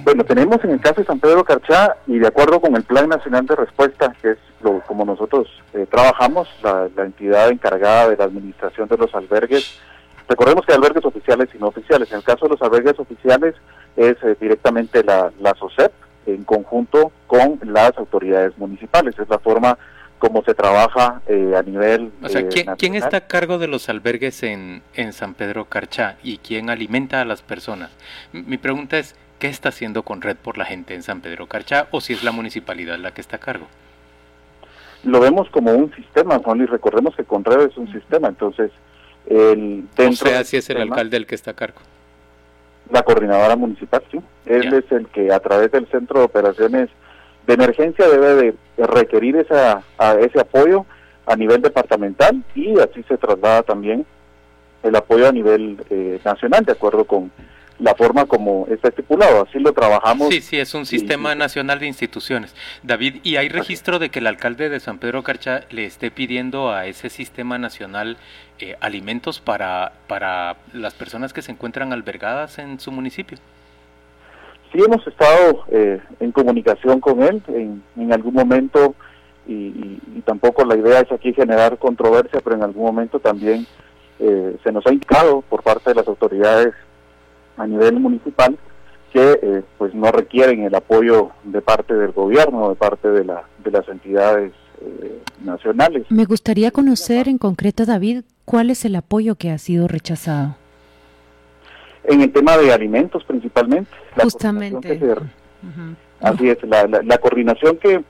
Bueno, 0.04 0.23
tenemos 0.23 0.63
en 0.63 0.71
el 0.71 0.80
caso 0.80 1.02
de 1.02 1.08
San 1.08 1.19
Pedro 1.19 1.43
Carchá 1.43 1.95
y 2.08 2.17
de 2.17 2.28
acuerdo 2.28 2.60
con 2.60 2.75
el 2.75 2.84
Plan 2.84 3.08
Nacional 3.08 3.45
de 3.45 3.56
Respuesta, 3.56 4.15
que 4.21 4.32
es 4.32 4.38
lo, 4.62 4.82
como 4.82 5.06
nosotros 5.06 5.47
eh, 5.73 5.86
trabajamos, 5.89 6.49
la, 6.63 6.89
la 6.95 7.04
entidad 7.06 7.49
encargada 7.49 8.10
de 8.10 8.17
la 8.17 8.25
administración 8.25 8.88
de 8.89 8.97
los 8.97 9.13
albergues, 9.13 9.80
recordemos 10.28 10.65
que 10.65 10.73
hay 10.73 10.78
albergues 10.78 11.06
oficiales 11.06 11.49
y 11.54 11.58
no 11.60 11.67
oficiales. 11.67 12.12
En 12.12 12.17
el 12.17 12.23
caso 12.23 12.45
de 12.45 12.52
los 12.52 12.62
albergues 12.62 12.99
oficiales 12.99 13.56
es 13.95 14.15
eh, 14.23 14.36
directamente 14.39 15.04
la, 15.04 15.32
la 15.39 15.54
SOCEP 15.56 15.91
en 16.34 16.44
conjunto 16.44 17.12
con 17.28 17.60
las 17.63 17.98
autoridades 17.98 18.58
municipales. 18.58 19.18
Es 19.18 19.30
la 19.30 19.39
forma 19.39 19.78
como 20.18 20.44
se 20.44 20.54
trabaja 20.54 21.22
eh, 21.28 21.54
a 21.58 21.63
nivel 21.63 22.12
O 22.22 22.28
sea, 22.28 22.42
eh, 22.42 22.50
¿quién, 22.78 22.96
está 22.96 23.18
a 23.18 23.28
cargo 23.28 23.58
de 23.58 23.68
los 23.68 23.88
albergues 23.88 24.44
en, 24.44 24.82
en 24.94 25.13
San 25.13 25.34
Pedro 25.34 25.65
Carchá 25.65 26.18
y 26.24 26.39
quién 26.39 26.70
alimenta 26.70 27.22
a 27.22 27.26
las 27.26 27.42
personas? 27.42 27.92
Mi 28.34 28.58
pregunta 28.58 29.00
es, 29.00 29.15
¿qué 29.39 29.48
está 29.48 29.70
haciendo 29.70 30.04
Conred 30.04 30.36
por 30.36 30.58
la 30.58 30.65
gente 30.65 30.94
en 30.94 31.04
San 31.04 31.22
Pedro 31.22 31.48
Carchá 31.48 31.88
o 31.92 32.02
si 32.02 32.13
es 32.13 32.24
la 32.24 32.34
municipalidad 32.34 32.98
la 32.98 33.12
que 33.12 33.22
está 33.22 33.38
a 33.38 33.39
cargo? 33.39 33.68
lo 35.04 35.20
vemos 35.20 35.50
como 35.50 35.72
un 35.72 35.94
sistema, 35.96 36.39
Juan 36.39 36.58
Luis. 36.58 36.70
Recordemos 36.70 37.15
que 37.15 37.24
Conred 37.24 37.68
es 37.68 37.78
un 37.78 37.92
sistema, 37.92 38.28
entonces 38.28 38.72
el 39.28 39.86
O 39.92 39.96
dentro 39.96 40.28
sea, 40.28 40.38
del 40.38 40.46
si 40.46 40.58
es 40.58 40.70
el 40.70 40.78
sistema, 40.78 40.96
alcalde 40.96 41.18
el 41.18 41.26
que 41.26 41.36
está 41.36 41.52
a 41.52 41.56
cargo. 41.56 41.80
La 42.89 43.04
coordinadora 43.04 43.56
municipal, 43.56 44.02
sí. 44.12 44.19
Él 44.45 44.73
es 44.73 44.91
el 44.91 45.08
que 45.08 45.32
a 45.32 45.39
través 45.39 45.71
del 45.71 45.88
centro 45.88 46.19
de 46.19 46.25
operaciones 46.25 46.89
de 47.45 47.54
emergencia 47.54 48.08
debe 48.08 48.36
de 48.36 48.56
requerir 48.88 49.36
esa, 49.38 49.84
a 49.97 50.13
ese 50.13 50.39
apoyo 50.39 50.86
a 51.25 51.36
nivel 51.36 51.62
departamental 51.62 52.43
y 52.56 52.80
así 52.80 53.04
se 53.04 53.17
traslada 53.17 53.63
también 53.63 54.06
el 54.84 54.95
apoyo 54.95 55.28
a 55.28 55.32
nivel 55.32 55.78
eh, 55.89 56.19
nacional 56.23 56.65
de 56.65 56.71
acuerdo 56.71 57.06
con 57.06 57.32
la 57.80 57.96
forma 57.96 58.26
como 58.26 58.68
está 58.70 58.89
estipulado. 58.89 59.46
Así 59.48 59.60
lo 59.60 59.74
trabajamos. 59.74 60.30
Sí, 60.30 60.42
sí, 60.42 60.60
es 60.60 60.74
un 60.74 60.86
sistema 60.86 61.36
nacional 61.36 61.80
de 61.80 61.88
instituciones. 61.88 62.56
David, 62.84 63.18
¿y 63.24 63.38
hay 63.38 63.50
registro 63.50 64.00
de 64.00 64.10
que 64.10 64.20
el 64.20 64.28
alcalde 64.28 64.70
de 64.70 64.80
San 64.80 65.00
Pedro 65.00 65.24
Carcha 65.24 65.62
le 65.70 65.86
esté 65.86 66.12
pidiendo 66.12 66.72
a 66.72 66.86
ese 66.86 67.10
sistema 67.10 67.58
nacional 67.58 68.18
eh, 68.60 68.76
alimentos 68.82 69.39
para, 69.39 69.94
para 70.08 70.58
las 70.74 70.94
personas 70.94 71.34
que 71.34 71.42
se 71.42 71.52
encuentran 71.52 71.94
albergadas 71.94 72.60
en 72.60 72.80
su 72.80 72.92
municipio? 72.92 73.38
Sí, 74.72 74.80
hemos 74.84 75.06
estado 75.08 75.65
eh, 75.72 76.00
en 76.20 76.32
comunicación 76.32 77.00
con 77.00 77.24
él 77.24 77.42
en, 77.48 77.82
en 77.98 78.13
algún 78.13 78.34
momento 78.34 78.96
y, 79.48 80.22
tampoco 80.26 80.63
la 80.63 80.78
idea 80.78 81.00
es 81.00 81.12
aquí 81.12 81.34
generar 81.34 81.78
controversia, 81.80 82.39
pero 82.44 82.56
en 82.56 82.63
algún 82.63 82.86
momento 82.86 83.20
también 83.20 83.65
eh, 84.20 84.56
se 84.63 84.72
nos 84.72 84.86
ha 84.86 84.94
indicado 84.94 85.42
por 85.42 85.63
parte 85.63 85.89
de 85.89 85.96
las 85.96 86.08
autoridades 86.08 86.74
a 87.60 87.67
nivel 87.67 88.00
municipal 88.00 88.58
que 89.12 89.39
eh, 89.41 89.63
pues 89.78 89.93
no 89.93 90.12
requieren 90.12 90.63
el 90.63 90.74
apoyo 90.74 91.32
de 91.43 91.62
parte 91.62 91.93
del 91.93 92.12
gobierno, 92.12 92.69
de 92.69 92.76
parte 92.76 93.10
de, 93.10 93.26
la, 93.26 93.43
de 93.63 93.72
las 93.72 93.88
entidades 93.89 94.54
eh, 94.82 95.19
nacionales. 95.43 96.06
Me 96.10 96.26
gustaría 96.26 96.72
conocer 96.72 97.28
en 97.28 97.38
concreto, 97.38 97.86
David, 97.86 98.24
cuál 98.45 98.69
es 98.69 98.86
el 98.86 98.95
apoyo 98.95 99.36
que 99.36 99.52
ha 99.52 99.58
sido 99.58 99.88
rechazado. 99.88 100.56
En 102.04 102.22
el 102.22 102.32
tema 102.32 102.58
de 102.58 102.72
alimentos 102.72 103.24
principalmente. 103.26 103.91
Justamente. 104.22 105.00
Así 106.22 106.50
es, 106.50 106.58
la, 106.63 106.86
la, 106.86 107.17
coordinación 107.17 107.78
que 107.78 108.02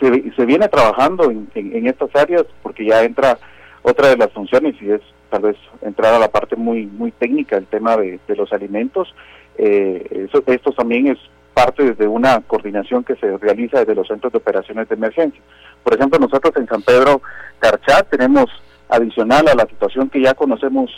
se, 0.00 0.32
se 0.34 0.46
viene 0.46 0.68
trabajando 0.68 1.30
en, 1.30 1.48
en, 1.54 1.86
estas 1.86 2.14
áreas, 2.14 2.44
porque 2.62 2.86
ya 2.86 3.02
entra 3.02 3.38
otra 3.82 4.08
de 4.08 4.16
las 4.16 4.30
funciones 4.32 4.74
y 4.80 4.90
es 4.90 5.00
tal 5.30 5.42
vez 5.42 5.56
entrar 5.82 6.14
a 6.14 6.18
la 6.18 6.28
parte 6.28 6.56
muy 6.56 6.86
muy 6.86 7.10
técnica, 7.12 7.56
el 7.56 7.66
tema 7.66 7.96
de, 7.96 8.20
los 8.28 8.52
alimentos. 8.52 9.14
Eh, 9.56 10.28
eso, 10.28 10.42
esto 10.46 10.72
también 10.72 11.08
es 11.08 11.18
parte 11.54 11.94
de 11.94 12.06
una 12.06 12.40
coordinación 12.42 13.02
que 13.02 13.16
se 13.16 13.36
realiza 13.38 13.80
desde 13.80 13.94
los 13.94 14.06
centros 14.06 14.32
de 14.32 14.38
operaciones 14.38 14.88
de 14.88 14.94
emergencia. 14.94 15.40
Por 15.82 15.94
ejemplo, 15.94 16.18
nosotros 16.18 16.54
en 16.56 16.68
San 16.68 16.82
Pedro 16.82 17.20
Carchá 17.58 18.02
tenemos 18.04 18.46
adicional 18.88 19.48
a 19.48 19.54
la 19.54 19.66
situación 19.66 20.08
que 20.08 20.22
ya 20.22 20.34
conocemos 20.34 20.90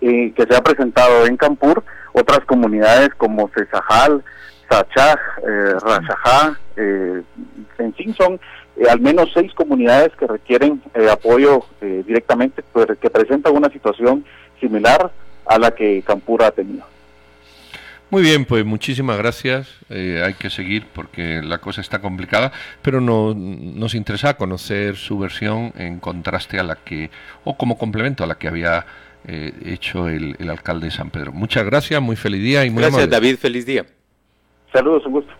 eh, 0.00 0.32
que 0.34 0.46
se 0.46 0.56
ha 0.56 0.62
presentado 0.62 1.26
en 1.26 1.36
Campur, 1.36 1.82
otras 2.12 2.40
comunidades 2.46 3.10
como 3.16 3.50
Cesajal, 3.54 4.22
Sachaj, 4.70 5.18
eh, 5.46 5.74
Rachajá, 5.80 6.58
eh, 6.76 7.22
en 7.78 7.94
fin, 7.94 8.14
son 8.14 8.40
eh, 8.80 8.86
al 8.88 8.98
menos 8.98 9.28
seis 9.34 9.52
comunidades 9.52 10.16
que 10.16 10.26
requieren 10.26 10.80
eh, 10.94 11.06
apoyo 11.10 11.66
eh, 11.82 12.02
directamente, 12.06 12.62
pues, 12.72 12.86
que 12.98 13.10
presentan 13.10 13.54
una 13.54 13.68
situación 13.68 14.24
similar 14.58 15.12
a 15.44 15.58
la 15.58 15.72
que 15.72 16.02
Campura 16.02 16.46
ha 16.46 16.50
tenido. 16.50 16.84
Muy 18.08 18.22
bien, 18.22 18.46
pues 18.46 18.64
muchísimas 18.64 19.18
gracias. 19.18 19.68
hay 19.90 20.34
que 20.34 20.50
seguir 20.50 20.86
porque 20.94 21.42
la 21.42 21.58
cosa 21.58 21.80
está 21.80 22.00
complicada, 22.00 22.52
pero 22.82 23.00
no, 23.00 23.34
nos 23.34 23.94
interesa 23.94 24.36
conocer 24.36 24.96
su 24.96 25.18
versión 25.18 25.72
en 25.76 26.00
contraste 26.00 26.58
a 26.58 26.64
la 26.64 26.74
que, 26.76 27.10
o 27.44 27.56
como 27.56 27.78
complemento 27.78 28.24
a 28.24 28.26
la 28.26 28.36
que 28.36 28.48
había 28.48 28.84
hecho 29.26 30.08
el, 30.08 30.34
alcalde 30.48 30.86
de 30.86 30.90
San 30.90 31.10
Pedro. 31.10 31.30
Muchas 31.30 31.64
gracias, 31.64 32.02
muy 32.02 32.16
feliz 32.16 32.42
día 32.42 32.64
y 32.64 32.70
muy 32.70 32.82
Gracias, 32.82 33.08
David, 33.08 33.36
feliz 33.36 33.64
día. 33.64 33.86
Saludos, 34.72 35.06
un 35.06 35.12
gusto. 35.12 35.39